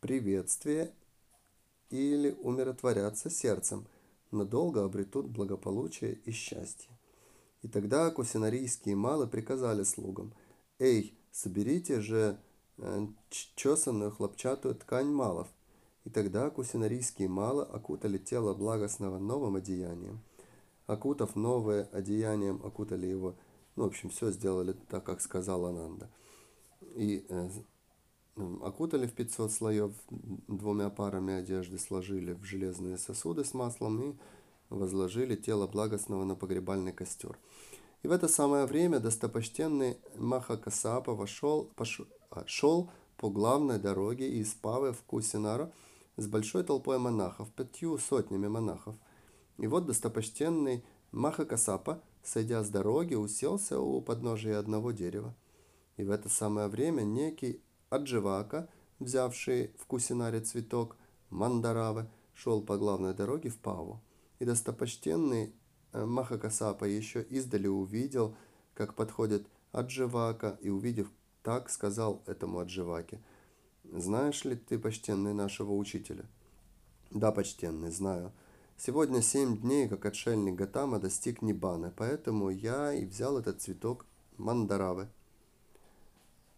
приветствие 0.00 0.92
или 1.90 2.36
умиротворятся 2.42 3.30
сердцем, 3.30 3.86
надолго 4.30 4.84
обретут 4.84 5.26
благополучие 5.26 6.14
и 6.24 6.30
счастье. 6.30 6.90
И 7.62 7.68
тогда 7.68 8.10
кусинарийские 8.10 8.94
малы 8.94 9.26
приказали 9.26 9.82
слугам, 9.82 10.32
«Эй, 10.78 11.18
соберите 11.32 12.00
же 12.00 12.38
э, 12.78 13.06
чесанную 13.30 14.10
хлопчатую 14.10 14.74
ткань 14.74 15.08
малов». 15.08 15.48
И 16.04 16.10
тогда 16.10 16.48
кусинарийские 16.48 17.28
малы 17.28 17.64
окутали 17.64 18.16
тело 18.16 18.54
благостного 18.54 19.18
новым 19.18 19.56
одеянием. 19.56 20.20
Окутав 20.86 21.36
новое 21.36 21.84
одеянием, 21.92 22.62
окутали 22.64 23.06
его, 23.06 23.34
ну, 23.76 23.84
в 23.84 23.86
общем, 23.88 24.08
все 24.08 24.30
сделали 24.30 24.74
так, 24.88 25.04
как 25.04 25.20
сказал 25.20 25.66
Ананда. 25.66 26.08
И 26.94 27.26
э, 27.28 27.50
окутали 28.62 29.06
в 29.06 29.12
500 29.12 29.52
слоев 29.52 29.92
двумя 30.46 30.88
парами 30.88 31.34
одежды, 31.34 31.78
сложили 31.78 32.32
в 32.32 32.44
железные 32.44 32.96
сосуды 32.96 33.44
с 33.44 33.52
маслом 33.52 34.12
и 34.12 34.14
возложили 34.70 35.36
тело 35.36 35.66
благостного 35.66 36.24
на 36.24 36.34
погребальный 36.34 36.92
костер. 36.92 37.38
И 38.02 38.08
в 38.08 38.12
это 38.12 38.28
самое 38.28 38.66
время 38.66 39.00
достопочтенный 39.00 39.98
Махакасапа 40.16 41.14
вошел, 41.14 41.64
пошел, 41.74 42.06
а, 42.30 42.44
шел 42.46 42.90
по 43.16 43.28
главной 43.28 43.78
дороге 43.78 44.28
из 44.28 44.54
Павы 44.54 44.92
в 44.92 45.02
Кусинара 45.02 45.72
с 46.16 46.26
большой 46.26 46.62
толпой 46.62 46.98
монахов, 46.98 47.50
пятью 47.50 47.98
сотнями 47.98 48.46
монахов. 48.46 48.94
И 49.58 49.66
вот 49.66 49.86
достопочтенный 49.86 50.84
Махакасапа, 51.10 52.00
сойдя 52.22 52.62
с 52.62 52.68
дороги, 52.68 53.14
уселся 53.14 53.80
у 53.80 54.00
подножия 54.00 54.58
одного 54.58 54.92
дерева. 54.92 55.34
И 55.96 56.04
в 56.04 56.10
это 56.10 56.28
самое 56.28 56.68
время 56.68 57.02
некий 57.02 57.60
Адживака, 57.90 58.68
взявший 59.00 59.72
в 59.78 59.86
Кусинаре 59.86 60.40
цветок 60.40 60.96
Мандаравы, 61.30 62.08
шел 62.34 62.62
по 62.62 62.76
главной 62.78 63.14
дороге 63.14 63.48
в 63.48 63.58
Паву 63.58 64.00
и 64.38 64.44
достопочтенный 64.44 65.52
э, 65.92 66.04
Махакасапа 66.04 66.84
еще 66.84 67.22
издали 67.22 67.66
увидел, 67.66 68.34
как 68.74 68.94
подходит 68.94 69.46
Адживака, 69.72 70.58
и 70.60 70.68
увидев 70.68 71.10
так, 71.42 71.70
сказал 71.70 72.22
этому 72.26 72.58
Адживаке, 72.58 73.20
«Знаешь 73.84 74.44
ли 74.44 74.56
ты, 74.56 74.78
почтенный, 74.78 75.34
нашего 75.34 75.72
учителя?» 75.72 76.24
«Да, 77.10 77.32
почтенный, 77.32 77.90
знаю. 77.90 78.32
Сегодня 78.76 79.22
семь 79.22 79.56
дней, 79.56 79.88
как 79.88 80.04
отшельник 80.04 80.54
Гатама 80.54 80.98
достиг 80.98 81.42
Нибаны, 81.42 81.90
поэтому 81.96 82.50
я 82.50 82.92
и 82.92 83.04
взял 83.04 83.38
этот 83.38 83.60
цветок 83.62 84.04
Мандаравы». 84.36 85.08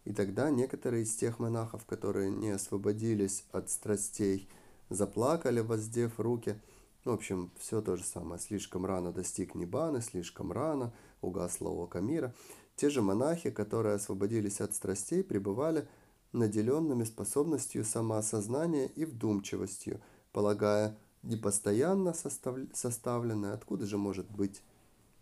И 0.03 0.13
тогда 0.13 0.49
некоторые 0.49 1.03
из 1.03 1.15
тех 1.15 1.39
монахов, 1.39 1.85
которые 1.85 2.31
не 2.31 2.49
освободились 2.49 3.45
от 3.51 3.69
страстей, 3.69 4.49
заплакали, 4.89 5.61
воздев 5.61 6.19
руки– 6.19 6.59
в 7.03 7.09
общем, 7.09 7.51
все 7.57 7.81
то 7.81 7.95
же 7.95 8.03
самое. 8.03 8.39
Слишком 8.39 8.85
рано 8.85 9.11
достиг 9.11 9.55
Нибаны, 9.55 10.01
слишком 10.01 10.51
рано 10.51 10.93
угасла 11.21 11.69
око 11.69 11.99
мира. 11.99 12.33
Те 12.75 12.89
же 12.89 13.01
монахи, 13.01 13.49
которые 13.49 13.95
освободились 13.95 14.61
от 14.61 14.75
страстей, 14.75 15.23
пребывали 15.23 15.87
наделенными 16.31 17.03
способностью 17.03 17.83
самоосознания 17.83 18.85
и 18.85 19.05
вдумчивостью, 19.05 19.99
полагая, 20.31 20.95
непостоянно 21.23 22.13
состав... 22.13 22.57
составленное, 22.73 23.53
откуда 23.53 23.85
же 23.85 23.97
может 23.97 24.29
быть, 24.29 24.61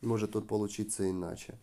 может 0.02 0.32
тут 0.32 0.48
получиться 0.48 1.10
иначе. 1.10 1.58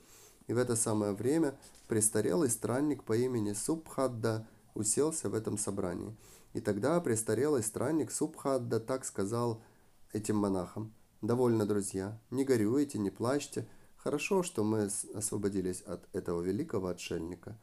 И 0.47 0.55
в 0.55 0.59
это 0.59 0.77
самое 0.77 1.13
время 1.13 1.59
престарелый 1.89 2.49
странник 2.49 3.05
по 3.05 3.17
имени 3.17 3.53
Субхадда 3.53 4.47
уселся 4.75 5.29
в 5.29 5.35
этом 5.35 5.59
собрании. 5.59 6.17
И 6.55 6.61
тогда 6.61 7.01
престарелый 7.01 7.63
странник 7.63 8.11
Субхадда 8.11 8.81
так 8.81 9.05
сказал– 9.05 9.61
этим 10.13 10.37
монахам. 10.37 10.95
Довольно, 11.23 11.67
друзья, 11.67 12.21
не 12.31 12.45
горюйте, 12.45 12.99
не 12.99 13.11
плачьте. 13.11 13.67
Хорошо, 13.97 14.43
что 14.43 14.63
мы 14.63 14.89
освободились 15.15 15.81
от 15.83 16.09
этого 16.15 16.43
великого 16.43 16.89
отшельника. 16.89 17.59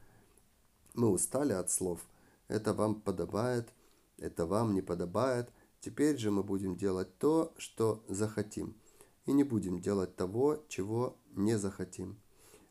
Мы 0.94 1.10
устали 1.10 1.54
от 1.54 1.72
слов. 1.72 2.02
Это 2.48 2.74
вам 2.74 3.02
подобает, 3.02 3.70
это 4.18 4.46
вам 4.46 4.74
не 4.74 4.82
подобает. 4.82 5.50
Теперь 5.80 6.18
же 6.18 6.32
мы 6.32 6.44
будем 6.44 6.76
делать 6.76 7.18
то, 7.18 7.54
что 7.58 8.04
захотим. 8.08 8.76
И 9.26 9.32
не 9.32 9.44
будем 9.44 9.80
делать 9.80 10.16
того, 10.16 10.64
чего 10.68 11.18
не 11.32 11.58
захотим. 11.58 12.20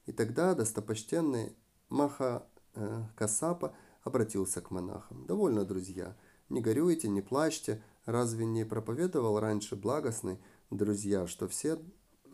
И 0.06 0.12
тогда 0.12 0.54
достопочтенный 0.54 1.56
Маха 1.88 2.46
э, 2.74 3.04
Касапа 3.16 3.74
обратился 4.02 4.60
к 4.60 4.70
монахам. 4.70 5.26
Довольно, 5.26 5.64
друзья, 5.64 6.16
не 6.48 6.60
горюйте, 6.60 7.08
не 7.08 7.22
плачьте, 7.22 7.82
Разве 8.04 8.44
не 8.44 8.64
проповедовал 8.64 9.38
раньше 9.38 9.76
благостный, 9.76 10.38
друзья, 10.70 11.28
что 11.28 11.46
все, 11.46 11.78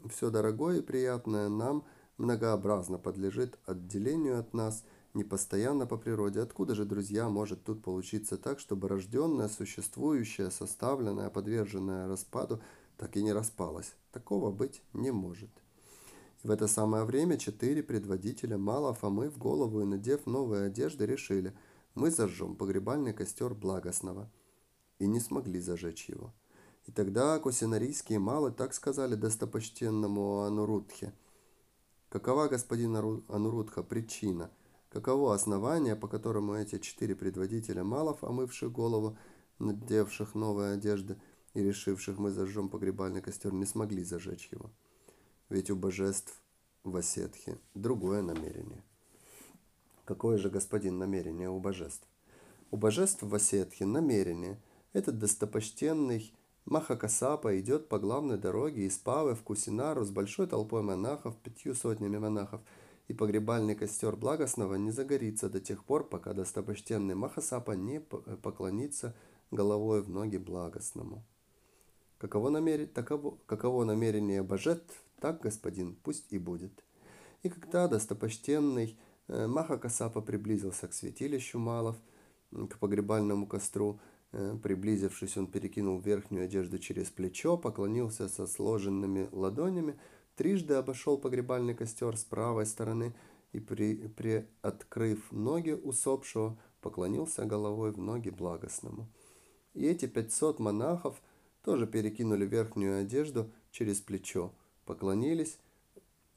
все 0.08 0.30
дорогое 0.30 0.78
и 0.78 0.82
приятное 0.82 1.50
нам 1.50 1.84
многообразно 2.16 2.98
подлежит 2.98 3.58
отделению 3.66 4.40
от 4.40 4.54
нас, 4.54 4.82
непостоянно 5.12 5.86
по 5.86 5.98
природе? 5.98 6.40
Откуда 6.40 6.74
же, 6.74 6.86
друзья, 6.86 7.28
может 7.28 7.64
тут 7.64 7.82
получиться 7.82 8.38
так, 8.38 8.60
чтобы 8.60 8.88
рожденное, 8.88 9.48
существующее, 9.48 10.50
составленное, 10.50 11.28
подверженное 11.28 12.08
распаду, 12.08 12.62
так 12.96 13.18
и 13.18 13.22
не 13.22 13.34
распалось? 13.34 13.92
Такого 14.10 14.50
быть 14.50 14.80
не 14.94 15.10
может. 15.10 15.50
В 16.42 16.50
это 16.50 16.66
самое 16.66 17.04
время 17.04 17.36
четыре 17.36 17.82
предводителя 17.82 18.56
Мала 18.56 18.94
Фомы 18.94 19.28
в 19.28 19.36
голову 19.36 19.82
и 19.82 19.84
надев 19.84 20.24
новые 20.24 20.66
одежды 20.68 21.04
решили, 21.04 21.52
мы 21.94 22.10
зажжем 22.10 22.56
погребальный 22.56 23.12
костер 23.12 23.52
благостного– 23.54 24.30
и 24.98 25.06
не 25.06 25.20
смогли 25.20 25.60
зажечь 25.60 26.08
его. 26.08 26.32
И 26.86 26.92
тогда 26.92 27.38
косинарийские 27.38 28.18
малы 28.18 28.50
так 28.50 28.74
сказали 28.74 29.14
достопочтенному 29.14 30.40
Анурудхе. 30.40 31.12
Какова, 32.08 32.48
господин 32.48 32.96
Анурудха, 32.96 33.82
причина? 33.82 34.50
Каково 34.88 35.34
основание, 35.34 35.96
по 35.96 36.08
которому 36.08 36.54
эти 36.54 36.78
четыре 36.78 37.14
предводителя 37.14 37.84
малов, 37.84 38.24
омывших 38.24 38.72
голову, 38.72 39.18
надевших 39.58 40.34
новые 40.34 40.72
одежды 40.72 41.20
и 41.52 41.62
решивших 41.62 42.16
мы 42.16 42.30
зажжем 42.30 42.70
погребальный 42.70 43.20
костер, 43.20 43.52
не 43.52 43.66
смогли 43.66 44.02
зажечь 44.02 44.48
его? 44.50 44.70
Ведь 45.50 45.70
у 45.70 45.76
божеств 45.76 46.40
в 46.84 46.96
Осетхе 46.96 47.58
другое 47.74 48.22
намерение. 48.22 48.82
Какое 50.06 50.38
же, 50.38 50.48
господин, 50.48 50.96
намерение 50.96 51.50
у 51.50 51.60
божеств? 51.60 52.08
У 52.70 52.78
божеств 52.78 53.22
в 53.22 53.34
Осетхе 53.34 53.84
намерение– 53.84 54.58
этот 54.92 55.18
достопочтенный 55.18 56.32
Махакасапа 56.64 57.58
идет 57.58 57.88
по 57.88 57.98
главной 57.98 58.36
дороге 58.36 58.86
из 58.86 58.98
Павы 58.98 59.34
в 59.34 59.42
Кусинару 59.42 60.04
с 60.04 60.10
большой 60.10 60.46
толпой 60.46 60.82
монахов, 60.82 61.36
пятью 61.36 61.74
сотнями 61.74 62.18
монахов, 62.18 62.60
и 63.06 63.14
погребальный 63.14 63.74
костер 63.74 64.16
благостного 64.16 64.74
не 64.74 64.90
загорится 64.90 65.48
до 65.48 65.60
тех 65.60 65.84
пор, 65.84 66.06
пока 66.06 66.34
достопочтенный 66.34 67.14
Махасапа 67.14 67.72
не 67.72 68.00
поклонится 68.00 69.14
головой 69.50 70.02
в 70.02 70.10
ноги 70.10 70.36
благостному. 70.36 71.24
Каково, 72.18 72.50
намер... 72.50 72.86
Таково... 72.86 73.38
Каково 73.46 73.84
намерение 73.84 74.42
божеств, 74.42 75.02
так, 75.20 75.40
господин, 75.40 75.96
пусть 76.02 76.32
и 76.32 76.38
будет. 76.38 76.84
И 77.42 77.48
когда 77.48 77.88
достопочтенный 77.88 78.98
э, 79.28 79.46
Махакасапа 79.46 80.20
приблизился 80.20 80.86
к 80.86 80.92
святилищу 80.92 81.58
Малов, 81.58 81.96
к 82.50 82.78
погребальному 82.78 83.46
костру, 83.46 84.00
Э, 84.00 84.17
приблизившись, 84.30 85.36
он 85.36 85.46
перекинул 85.46 86.00
верхнюю 86.00 86.44
одежду 86.44 86.78
через 86.78 87.10
плечо, 87.10 87.56
поклонился 87.56 88.28
со 88.28 88.46
сложенными 88.46 89.28
ладонями, 89.32 89.98
трижды 90.36 90.74
обошел 90.74 91.18
погребальный 91.18 91.74
костер 91.74 92.16
с 92.16 92.24
правой 92.24 92.66
стороны 92.66 93.14
и, 93.52 93.60
при, 93.60 94.08
приоткрыв 94.08 95.32
ноги 95.32 95.72
усопшего, 95.72 96.58
поклонился 96.80 97.44
головой 97.44 97.92
в 97.92 97.98
ноги 97.98 98.30
благостному. 98.30 99.08
И 99.74 99.86
эти 99.86 100.06
пятьсот 100.06 100.58
монахов 100.58 101.20
тоже 101.62 101.86
перекинули 101.86 102.46
верхнюю 102.46 103.00
одежду 103.00 103.50
через 103.70 104.00
плечо, 104.00 104.52
поклонились 104.84 105.58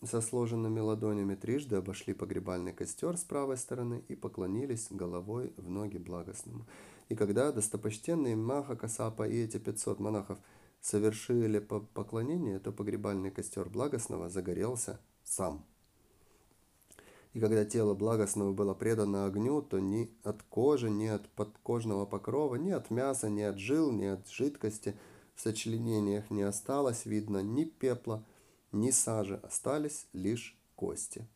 со 0.04 0.19
сложенными 0.19 0.80
ладонями, 0.80 1.36
трижды 1.36 1.75
обошли 1.75 2.13
погребальный 2.13 2.73
костер 2.73 3.17
с 3.17 3.23
правой 3.23 3.58
стороны 3.58 4.04
и 4.08 4.15
поклонились 4.15 4.88
головой 4.89 5.54
в 5.58 5.69
ноги 5.69 5.97
благостному. 5.97 6.65
И 7.12 7.15
когда 7.15 7.52
достопочтенный 7.52 8.36
Маха 8.36 8.78
Касапа 8.78 9.28
и 9.28 9.43
эти 9.43 9.58
500 9.58 10.00
монахов 10.00 10.39
совершили 10.80 11.60
поклонение, 11.60 12.58
то 12.58 12.71
погребальный 12.71 13.32
костер 13.32 13.67
благостного 13.67 14.30
загорелся 14.30 14.97
сам. 15.26 15.65
И 17.34 17.41
когда 17.41 17.65
тело 17.65 17.95
благостного 17.95 18.54
было 18.54 18.74
предано 18.74 19.26
огню, 19.26 19.62
то 19.62 19.80
ни 19.80 20.10
от 20.24 20.41
кожи, 20.43 20.89
ни 20.89 21.08
от 21.08 21.28
подкожного 21.28 22.06
покрова, 22.06 22.56
ни 22.56 22.71
от 22.71 22.89
мяса, 22.89 23.30
ни 23.30 23.41
от 23.41 23.58
жил, 23.58 23.91
ни 23.91 24.06
от 24.06 24.30
жидкости 24.30 24.95
в 25.36 25.41
сочленениях 25.41 26.30
не 26.30 26.43
осталось 26.43 27.06
видно 27.06 27.39
ни 27.43 27.65
пепла, 27.65 28.24
ни 28.71 28.89
сажи, 28.89 29.36
остались 29.43 30.08
лишь 30.13 30.58
кости. 30.78 31.28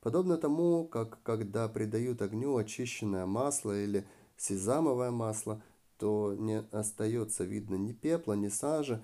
Подобно 0.00 0.38
тому, 0.38 0.86
как 0.86 1.22
когда 1.22 1.68
придают 1.68 2.22
огню 2.22 2.56
очищенное 2.56 3.26
масло 3.26 3.78
или 3.78 4.06
сезамовое 4.42 5.10
масло, 5.10 5.62
что 6.02 6.34
не 6.36 6.58
остается 6.72 7.44
видно 7.44 7.76
ни 7.76 7.92
пепла, 7.92 8.32
ни 8.32 8.48
сажи. 8.48 9.00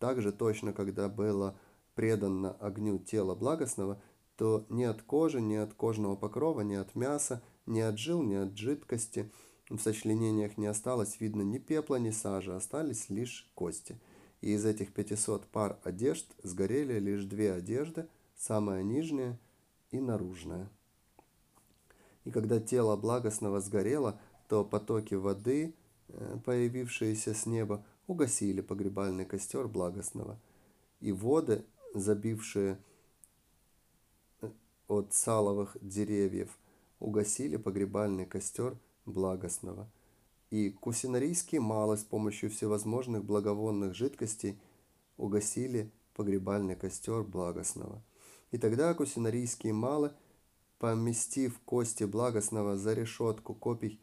Также 0.00 0.32
точно, 0.32 0.72
когда 0.72 1.08
было 1.08 1.56
предано 1.94 2.50
огню 2.54 2.98
тело 2.98 3.36
благостного, 3.36 4.02
то 4.36 4.66
ни 4.68 4.82
от 4.82 5.02
кожи, 5.02 5.40
ни 5.40 5.54
от 5.54 5.74
кожного 5.74 6.16
покрова, 6.16 6.62
ни 6.62 6.74
от 6.74 6.96
мяса, 6.96 7.40
ни 7.66 7.78
от 7.78 7.98
жил, 7.98 8.24
ни 8.24 8.34
от 8.34 8.56
жидкости 8.58 9.30
в 9.68 9.78
сочленениях 9.78 10.58
не 10.58 10.66
осталось 10.66 11.20
видно 11.20 11.42
ни 11.42 11.58
пепла, 11.58 11.96
ни 11.96 12.10
сажи, 12.10 12.52
остались 12.52 13.10
лишь 13.10 13.48
кости. 13.54 14.00
И 14.40 14.50
из 14.52 14.66
этих 14.66 14.92
500 14.92 15.46
пар 15.46 15.78
одежд 15.84 16.26
сгорели 16.42 16.98
лишь 16.98 17.26
две 17.26 17.52
одежды, 17.52 18.08
самая 18.36 18.82
нижняя 18.82 19.38
и 19.92 20.00
наружная. 20.00 20.68
И 22.24 22.32
когда 22.32 22.58
тело 22.58 22.96
благостного 22.96 23.60
сгорело, 23.60 24.18
то 24.50 24.64
потоки 24.64 25.14
воды, 25.14 25.76
э, 26.08 26.38
появившиеся 26.44 27.34
с 27.34 27.46
неба, 27.46 27.86
угасили 28.08 28.60
погребальный 28.60 29.24
костер 29.24 29.68
благостного. 29.68 30.40
И 30.98 31.12
воды, 31.12 31.64
забившие 31.94 32.76
э, 34.40 34.50
от 34.88 35.14
саловых 35.14 35.76
деревьев, 35.80 36.58
угасили 36.98 37.58
погребальный 37.58 38.26
костер 38.26 38.76
благостного. 39.06 39.88
И 40.50 40.70
кусинарийские 40.70 41.60
малы 41.60 41.96
с 41.96 42.02
помощью 42.02 42.50
всевозможных 42.50 43.24
благовонных 43.24 43.94
жидкостей 43.94 44.60
угасили 45.16 45.92
погребальный 46.14 46.74
костер 46.74 47.22
благостного. 47.22 48.02
И 48.50 48.58
тогда 48.58 48.94
кусинарийские 48.94 49.74
малы– 49.74 50.10
поместив 50.80 51.60
кости 51.66 52.04
благостного 52.04 52.76
за 52.76 52.94
решетку 52.94 53.54
копий 53.54 54.00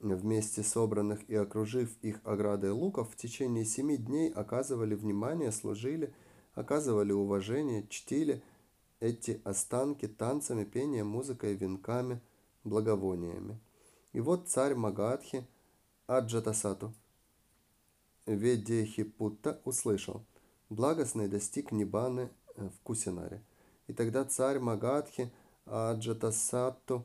вместе 0.00 0.62
собранных 0.62 1.28
и 1.28 1.34
окружив 1.34 1.96
их 2.02 2.20
оградой 2.24 2.70
луков, 2.70 3.10
в 3.10 3.16
течение 3.16 3.64
семи 3.64 3.96
дней 3.96 4.30
оказывали 4.30 4.94
внимание, 4.94 5.52
служили, 5.52 6.12
оказывали 6.54 7.12
уважение, 7.12 7.86
чтили 7.88 8.42
эти 8.98 9.40
останки 9.44 10.08
танцами, 10.08 10.64
пением, 10.64 11.08
музыкой, 11.08 11.54
венками, 11.54 12.20
благовониями. 12.64 13.58
И 14.12 14.20
вот 14.20 14.48
царь 14.48 14.74
Магадхи 14.74 15.46
Аджатасату 16.06 16.92
Ведехипутта 18.26 19.60
услышал, 19.64 20.24
благостный 20.68 21.28
достиг 21.28 21.72
Нибаны 21.72 22.30
в 22.56 22.72
Кусинаре. 22.82 23.42
И 23.86 23.92
тогда 23.92 24.24
царь 24.24 24.58
Магадхи 24.58 25.32
Аджатасатту 25.66 27.04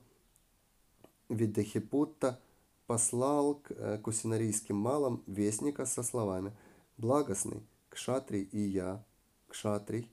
Видахипутта 1.29 2.39
послал 2.87 3.55
к 3.55 3.71
э, 3.71 3.97
кусинарийским 3.97 4.75
малам 4.75 5.23
вестника 5.27 5.85
со 5.85 6.03
словами 6.03 6.55
«Благостный, 6.97 7.63
кшатрий 7.89 8.43
и 8.43 8.59
я, 8.59 9.03
кшатрий, 9.47 10.11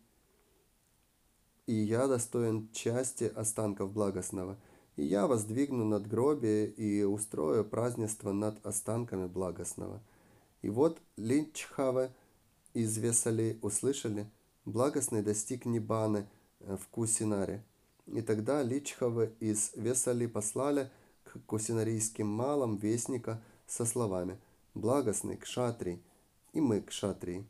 и 1.67 1.75
я 1.75 2.07
достоин 2.07 2.69
части 2.73 3.25
останков 3.25 3.93
благостного, 3.93 4.59
и 4.97 5.05
я 5.05 5.27
воздвигну 5.27 5.85
надгробие 5.85 6.69
и 6.69 7.03
устрою 7.05 7.65
празднество 7.65 8.33
над 8.33 8.65
останками 8.67 9.27
благостного». 9.27 10.03
И 10.63 10.69
вот 10.69 11.01
Линчхаве 11.17 12.13
из 12.75 12.97
Весали 12.97 13.59
услышали, 13.63 14.31
благостный 14.65 15.23
достиг 15.23 15.67
Нибаны– 15.67 16.27
в 16.67 16.89
Кусинаре. 16.89 17.65
И 18.07 18.21
тогда 18.21 18.63
Личховы 18.63 19.33
из 19.41 19.73
Весали 19.75 20.27
послали 20.27 20.91
кусинарийским 21.47 22.27
малам 22.27 22.77
вестника 22.77 23.43
со 23.67 23.85
словами 23.85 24.39
«Благостный 24.75 25.37
кшатрий, 25.37 26.03
и 26.53 26.61
мы 26.61 26.81
кшатрии, 26.81 27.47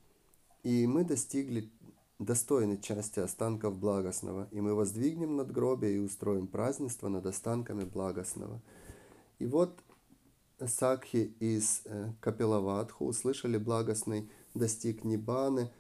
и 0.63 0.87
мы 0.87 1.05
достигли 1.05 1.71
достойной 2.19 2.81
части 2.81 3.21
останков 3.21 3.77
благостного, 3.79 4.49
и 4.51 4.61
мы 4.61 4.75
воздвигнем 4.75 5.37
надгробие 5.37 5.97
и 5.97 5.99
устроим 5.99 6.47
празднество 6.47 7.09
над 7.09 7.27
останками 7.27 7.85
благостного». 7.85 8.61
И 9.39 9.47
вот 9.47 9.79
Сакхи 10.65 11.35
из 11.41 11.83
э, 11.87 12.13
Капилаватху 12.21 13.07
услышали 13.07 13.59
благостный 13.59 14.31
достиг 14.55 15.03
Нибаны 15.03 15.73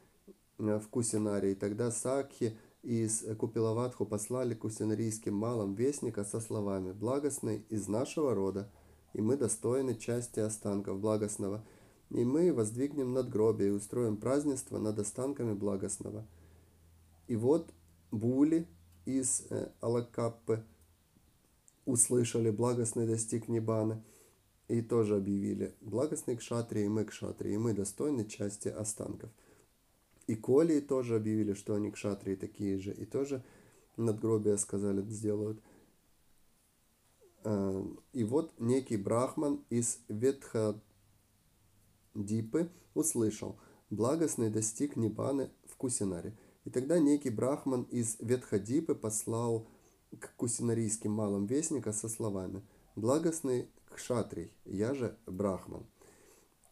э, 0.58 0.80
в 0.80 0.88
Кусинаре, 0.88 1.52
и 1.52 1.54
тогда 1.54 1.90
Сакхи– 1.90 2.58
из 2.82 3.24
Купилаватху 3.38 4.04
послали 4.04 4.54
к 4.54 4.64
усинарийским 4.64 5.34
малам 5.34 5.74
вестника 5.74 6.24
со 6.24 6.40
словами 6.40 6.92
«Благостный 6.92 7.64
из 7.68 7.88
нашего 7.88 8.34
рода, 8.34 8.68
и 9.12 9.20
мы 9.20 9.36
достойны 9.36 9.94
части 9.94 10.40
останков 10.40 11.00
благостного, 11.00 11.64
и 12.10 12.24
мы 12.24 12.52
воздвигнем 12.52 13.12
надгробие 13.12 13.68
и 13.68 13.72
устроим 13.72 14.16
празднество 14.16 14.78
над 14.78 14.98
останками 14.98 15.54
благостного». 15.54 16.26
И 17.28 17.36
вот 17.36 17.72
Були 18.10 18.68
из 19.06 19.46
э, 19.48 19.70
Алакаппы 19.80 20.64
услышали 21.86 22.50
«Благостный 22.50 23.06
достиг 23.06 23.48
Нибаны» 23.48 24.02
и 24.68 24.82
тоже 24.82 25.16
объявили 25.16 25.74
«Благостный 25.80 26.36
к 26.36 26.42
шатре, 26.42 26.84
и 26.84 26.88
мы 26.88 27.04
к 27.04 27.12
шатре, 27.12 27.54
и 27.54 27.58
мы 27.58 27.74
достойны 27.74 28.24
части 28.24 28.68
останков». 28.68 29.30
И 30.26 30.36
Коли 30.36 30.80
тоже 30.80 31.16
объявили, 31.16 31.54
что 31.54 31.74
они 31.74 31.90
кшатрии 31.90 32.36
такие 32.36 32.78
же, 32.78 32.92
и 32.92 33.04
тоже 33.04 33.42
надгробия 33.96 34.56
сказали, 34.56 35.02
сделают. 35.02 35.60
А, 37.44 37.84
и 38.12 38.24
вот 38.24 38.52
некий 38.58 38.96
брахман 38.96 39.64
из 39.68 39.98
Ветхадипы 40.08 40.80
услышал, 42.94 43.58
благостный 43.90 44.50
достиг 44.50 44.96
Нибаны 44.96 45.50
в 45.66 45.76
Кусинаре. 45.76 46.36
И 46.64 46.70
тогда 46.70 46.98
некий 46.98 47.30
брахман 47.30 47.82
из 47.84 48.16
Ветхадипы 48.20 48.94
послал 48.94 49.66
к 50.18 50.34
кусинарийским 50.36 51.10
малым 51.10 51.46
вестника 51.46 51.92
со 51.92 52.08
словами 52.08 52.62
«Благостный 52.94 53.68
кшатрий, 53.90 54.52
я 54.64 54.94
же 54.94 55.16
брахман». 55.26 55.86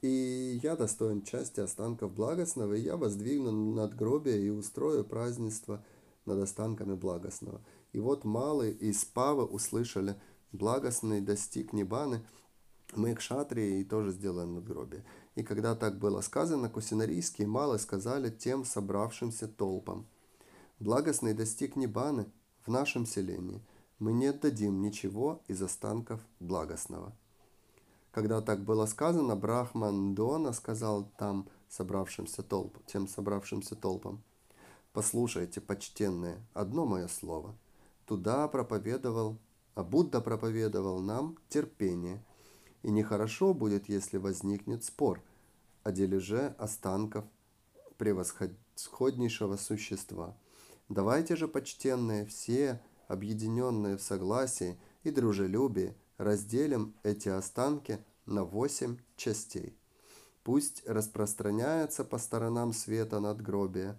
И 0.02 0.58
я 0.62 0.76
достоин 0.76 1.22
части 1.22 1.60
останков 1.60 2.14
благостного, 2.14 2.74
и 2.74 2.80
я 2.80 2.96
воздвигну 2.96 3.52
надгробие 3.74 4.42
и 4.46 4.48
устрою 4.48 5.04
празднество 5.04 5.84
над 6.24 6.42
останками 6.42 6.94
благостного. 6.94 7.60
И 7.92 8.00
вот 8.00 8.24
малые 8.24 8.72
из 8.72 9.04
Павы 9.04 9.44
услышали, 9.44 10.16
благостный 10.52 11.20
достиг 11.20 11.72
Небаны, 11.72 12.22
мы 12.96 13.14
к 13.14 13.20
шатрии 13.20 13.80
и 13.80 13.84
тоже 13.84 14.12
сделаем 14.12 14.54
надгробие. 14.54 15.04
И 15.34 15.42
когда 15.42 15.76
так 15.76 15.98
было 15.98 16.22
сказано, 16.22 16.68
кусинарийские 16.68 17.46
малы 17.46 17.78
сказали 17.78 18.30
тем 18.30 18.64
собравшимся 18.64 19.48
толпам, 19.48 20.06
благостный 20.78 21.34
достиг 21.34 21.76
Небаны 21.76 22.26
в 22.64 22.68
нашем 22.70 23.06
селении, 23.06 23.62
мы 23.98 24.12
не 24.12 24.26
отдадим 24.26 24.80
ничего 24.80 25.42
из 25.46 25.60
останков 25.60 26.20
благостного. 26.40 27.14
Когда 28.12 28.40
так 28.40 28.64
было 28.64 28.86
сказано, 28.86 29.36
Брахман 29.36 30.14
Дона 30.14 30.52
сказал 30.52 31.10
там 31.16 31.48
собравшимся 31.68 32.42
толп, 32.42 32.76
тем 32.86 33.06
собравшимся 33.06 33.76
толпам, 33.76 34.22
«Послушайте, 34.92 35.60
почтенные, 35.60 36.44
одно 36.52 36.84
мое 36.84 37.06
слово. 37.06 37.54
Туда 38.06 38.48
проповедовал, 38.48 39.38
а 39.76 39.84
Будда 39.84 40.20
проповедовал 40.20 40.98
нам 41.00 41.38
терпение, 41.48 42.24
и 42.82 42.90
нехорошо 42.90 43.54
будет, 43.54 43.88
если 43.88 44.16
возникнет 44.16 44.82
спор 44.82 45.22
о 45.84 45.92
дележе 45.92 46.56
останков 46.58 47.24
превосходнейшего 47.98 49.56
существа. 49.56 50.36
Давайте 50.88 51.36
же, 51.36 51.46
почтенные, 51.46 52.26
все, 52.26 52.82
объединенные 53.06 53.96
в 53.96 54.02
согласии 54.02 54.76
и 55.04 55.10
дружелюбии, 55.12 55.94
разделим 56.20 56.94
эти 57.02 57.30
останки 57.30 57.98
на 58.26 58.44
восемь 58.44 58.98
частей. 59.16 59.74
Пусть 60.44 60.86
распространяется 60.86 62.04
по 62.04 62.18
сторонам 62.18 62.74
света 62.74 63.20
надгробия, 63.20 63.98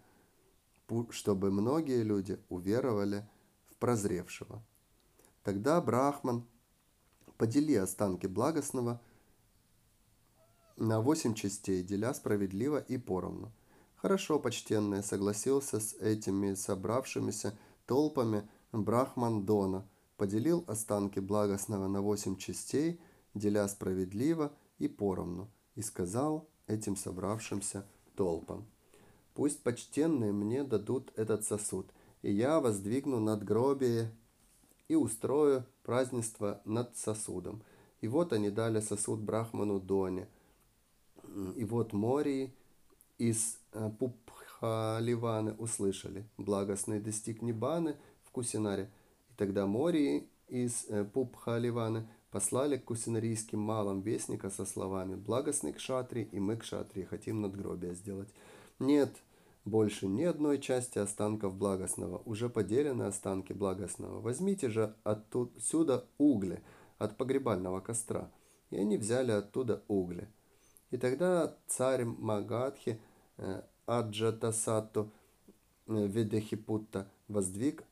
чтобы 1.10 1.52
многие 1.52 2.04
люди 2.04 2.40
уверовали 2.50 3.28
в 3.72 3.76
прозревшего. 3.78 4.64
Тогда 5.44 5.82
Брахман 5.82 6.46
подели 7.38 7.76
останки 7.76 8.28
благостного 8.28 9.02
на 10.78 11.02
восемь 11.02 11.34
частей, 11.34 11.82
деля 11.82 12.14
справедливо 12.14 12.78
и 12.78 13.00
поровну. 13.00 13.52
Хорошо, 13.96 14.38
почтенный, 14.40 15.04
согласился 15.04 15.80
с 15.80 15.94
этими 15.96 16.54
собравшимися 16.54 17.58
толпами 17.88 18.48
Брахман 18.72 19.44
Дона– 19.44 19.88
поделил 20.22 20.64
останки 20.68 21.18
благостного 21.18 21.88
на 21.88 22.04
восемь 22.04 22.38
частей, 22.38 23.02
деля 23.34 23.68
справедливо 23.68 24.52
и 24.78 24.88
поровну, 24.88 25.50
и 25.74 25.82
сказал 25.82 26.48
этим 26.68 26.96
собравшимся 26.96 27.88
толпам, 28.16 28.68
«Пусть 29.34 29.64
почтенные 29.64 30.32
мне 30.32 30.64
дадут 30.64 31.12
этот 31.16 31.44
сосуд, 31.44 31.88
и 32.22 32.32
я 32.32 32.60
воздвигну 32.60 33.20
надгробие 33.20 34.12
и 34.88 34.94
устрою 34.94 35.66
празднество 35.82 36.62
над 36.66 36.96
сосудом. 36.96 37.64
И 38.02 38.08
вот 38.08 38.32
они 38.32 38.52
дали 38.52 38.80
сосуд 38.80 39.22
Брахману 39.22 39.80
Доне. 39.80 40.28
И 41.56 41.66
вот 41.66 41.94
Мории 41.94 42.54
из 43.18 43.58
э, 43.74 43.90
Пупхаливаны 43.98 45.54
услышали. 45.54 46.28
Благостный 46.38 47.00
достиг 47.00 47.42
Нибаны 47.42 47.96
в 48.22 48.30
Кусинаре. 48.30 48.92
И 49.32 49.38
тогда 49.38 49.66
Мории 49.66 50.28
из 50.48 50.86
э, 50.90 51.04
Пупхаливаны 51.06 52.08
послали 52.30 52.78
к 52.78 52.86
кусинарийским 52.86 53.60
малым 53.60 54.02
вестника 54.02 54.50
со 54.50 54.66
словами 54.66 55.16
«Благостный 55.16 55.74
кшатри, 55.74 56.30
и 56.32 56.40
мы 56.40 56.58
кшатри, 56.58 57.04
хотим 57.04 57.42
надгробие 57.42 57.96
сделать». 57.96 58.30
Нет, 58.80 59.16
больше 59.66 60.08
ни 60.08 60.24
одной 60.24 60.60
части 60.60 60.98
останков 60.98 61.56
благостного, 61.56 62.22
уже 62.26 62.50
поделены 62.50 63.04
останки 63.04 63.54
благостного. 63.54 64.20
Возьмите 64.20 64.70
же 64.70 64.96
отсюда 65.04 66.06
угли 66.18 66.62
от 66.98 67.18
погребального 67.18 67.80
костра. 67.80 68.32
И 68.70 68.78
они 68.78 68.98
взяли 68.98 69.32
оттуда 69.32 69.84
угли. 69.88 70.28
И 70.92 70.98
тогда 70.98 71.56
царь 71.68 72.06
Магадхи 72.06 73.00
э, 73.38 73.62
Аджатасату 73.86 75.12
э, 75.88 76.08
Ведехипутта 76.08 77.08
воздвиг 77.28 77.84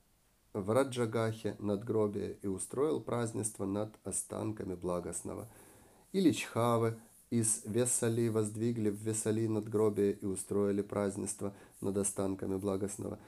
в 0.53 0.71
Раджагахе 0.71 1.55
надгробие 1.59 2.38
и 2.41 2.47
устроил 2.47 3.01
празднество 3.01 3.65
над 3.65 3.95
останками 4.03 4.75
благостного. 4.75 5.47
Или 6.12 6.31
Чхавы 6.31 6.97
из 7.29 7.62
Весали 7.65 8.29
воздвигли 8.29 8.89
в 8.89 8.95
Весали 8.95 9.47
надгробие 9.47 10.13
и 10.13 10.25
устроили 10.25 10.81
празднество 10.81 11.53
над 11.81 11.97
останками 11.97 12.57
благостного. 12.57 13.19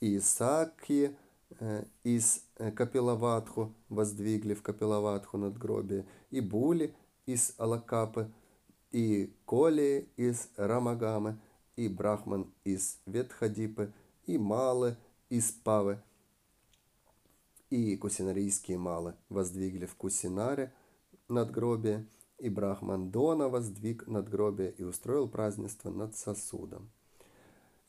И 0.00 0.16
Исаки 0.16 1.14
э, 1.60 1.84
из 2.02 2.42
э, 2.56 2.70
Капилаватху 2.70 3.74
воздвигли 3.90 4.54
в 4.54 4.62
Капилаватху 4.62 5.36
надгробие. 5.36 6.06
И 6.30 6.40
Були 6.40 6.94
из 7.26 7.54
Алакапы, 7.58 8.32
и 8.90 9.34
Коли 9.44 10.08
из 10.16 10.48
Рамагамы, 10.56 11.38
и 11.76 11.88
Брахман 11.88 12.50
из 12.64 12.98
Ветхадипы, 13.04 13.92
и 14.24 14.38
Малы 14.38 14.96
из 15.28 15.50
Павы– 15.50 16.00
и 17.72 17.96
кусинарийские 17.96 18.76
малы 18.76 19.14
воздвигли 19.30 19.86
в 19.86 19.94
Кусинаре 19.94 20.74
надгробие, 21.28 22.06
и 22.38 22.50
Брахмандона 22.50 23.48
воздвиг 23.48 24.06
надгробие 24.06 24.72
и 24.72 24.84
устроил 24.84 25.26
празднество 25.26 25.90
над 25.90 26.14
сосудом. 26.14 26.90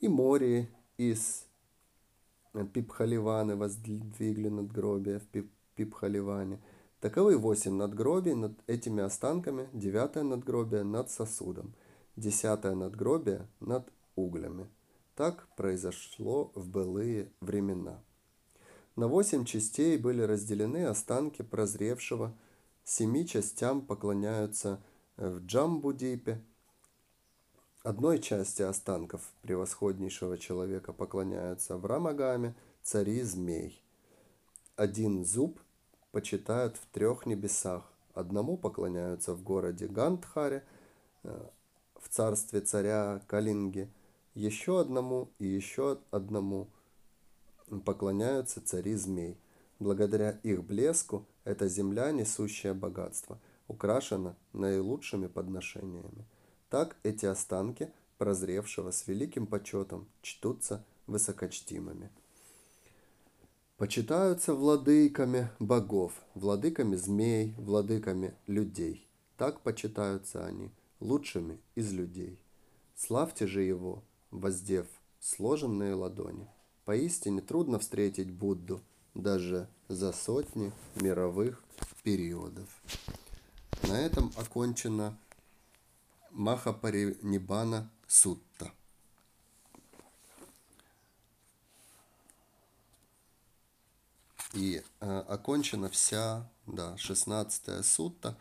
И 0.00 0.08
Мори 0.08 0.70
из 0.96 1.44
Пипхаливаны 2.72 3.56
воздвигли 3.56 4.48
надгробие 4.48 5.18
в 5.18 5.26
Пип 5.26 5.50
Пипхаливане. 5.74 6.60
Таковы 7.00 7.36
восемь 7.36 7.74
надгробий 7.74 8.34
над 8.34 8.52
этими 8.66 9.02
останками, 9.02 9.68
девятое 9.74 10.22
надгробие 10.22 10.84
над 10.84 11.10
сосудом, 11.10 11.74
десятое 12.16 12.74
надгробие 12.74 13.46
над 13.60 13.92
углями. 14.16 14.66
Так 15.14 15.46
произошло 15.56 16.52
в 16.54 16.70
былые 16.70 17.28
времена. 17.40 18.00
На 18.96 19.08
восемь 19.08 19.44
частей 19.44 19.98
были 19.98 20.22
разделены 20.22 20.86
останки 20.86 21.42
прозревшего, 21.42 22.32
семи 22.84 23.26
частям 23.26 23.82
поклоняются 23.82 24.80
в 25.16 25.44
Джамбудипе, 25.44 26.40
одной 27.82 28.20
части 28.20 28.62
останков 28.62 29.32
превосходнейшего 29.42 30.38
человека 30.38 30.92
поклоняются 30.92 31.76
в 31.76 31.84
Рамагаме, 31.86 32.54
цари 32.82 33.22
змей. 33.22 33.82
Один 34.76 35.24
зуб 35.24 35.58
почитают 36.12 36.76
в 36.76 36.86
трех 36.92 37.26
небесах, 37.26 37.92
одному 38.14 38.56
поклоняются 38.56 39.34
в 39.34 39.42
городе 39.42 39.88
Гандхаре, 39.88 40.64
э, 41.24 41.48
в 41.96 42.08
царстве 42.08 42.60
царя 42.60 43.20
Калинги, 43.26 43.90
еще 44.34 44.80
одному 44.80 45.30
и 45.40 45.46
еще 45.46 45.98
одному– 46.12 46.68
поклоняются 47.84 48.60
цари 48.60 48.94
змей. 48.94 49.38
Благодаря 49.78 50.38
их 50.42 50.64
блеску 50.64 51.26
эта 51.44 51.68
земля, 51.68 52.10
несущая 52.12 52.74
богатство, 52.74 53.40
украшена 53.68 54.36
наилучшими 54.52 55.26
подношениями. 55.26 56.26
Так 56.70 56.96
эти 57.02 57.26
останки 57.26 57.92
прозревшего 58.18 58.90
с 58.90 59.06
великим 59.06 59.46
почетом 59.46 60.08
чтутся 60.22 60.84
высокочтимыми. 61.06 62.10
Почитаются 63.76 64.54
владыками 64.54 65.50
богов, 65.58 66.12
владыками 66.34 66.94
змей, 66.94 67.54
владыками 67.58 68.34
людей. 68.46 69.08
Так 69.36 69.60
почитаются 69.62 70.46
они, 70.46 70.70
лучшими 71.00 71.58
из 71.74 71.92
людей. 71.92 72.38
Славьте 72.94 73.48
же 73.48 73.62
его, 73.62 74.04
воздев 74.30 74.86
сложенные 75.18 75.94
ладони. 75.94 76.48
Поистине 76.84 77.40
трудно 77.40 77.78
встретить 77.78 78.30
Будду 78.30 78.82
даже 79.14 79.68
за 79.88 80.12
сотни 80.12 80.72
мировых 80.96 81.62
периодов. 82.02 82.68
На 83.84 83.98
этом 84.00 84.32
окончена 84.36 85.16
Махапаринибана 86.30 87.90
Сутта. 88.06 88.70
И 94.52 94.82
э, 95.00 95.18
окончена 95.28 95.88
вся, 95.88 96.48
да, 96.66 96.96
16 96.98 97.84
сутта, 97.84 98.36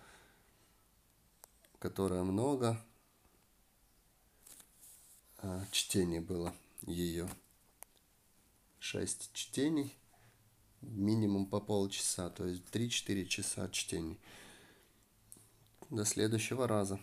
которая 1.80 2.24
много 2.24 2.80
э, 5.38 5.66
чтений 5.72 6.20
было 6.20 6.54
ее. 6.82 7.28
6 8.84 9.32
чтений, 9.34 9.96
минимум 10.82 11.46
по 11.46 11.62
полчаса, 11.62 12.30
то 12.30 12.46
есть 12.46 12.64
3-4 12.70 13.26
часа 13.28 13.70
чтений. 13.70 14.20
До 15.90 16.04
следующего 16.04 16.68
раза. 16.68 17.00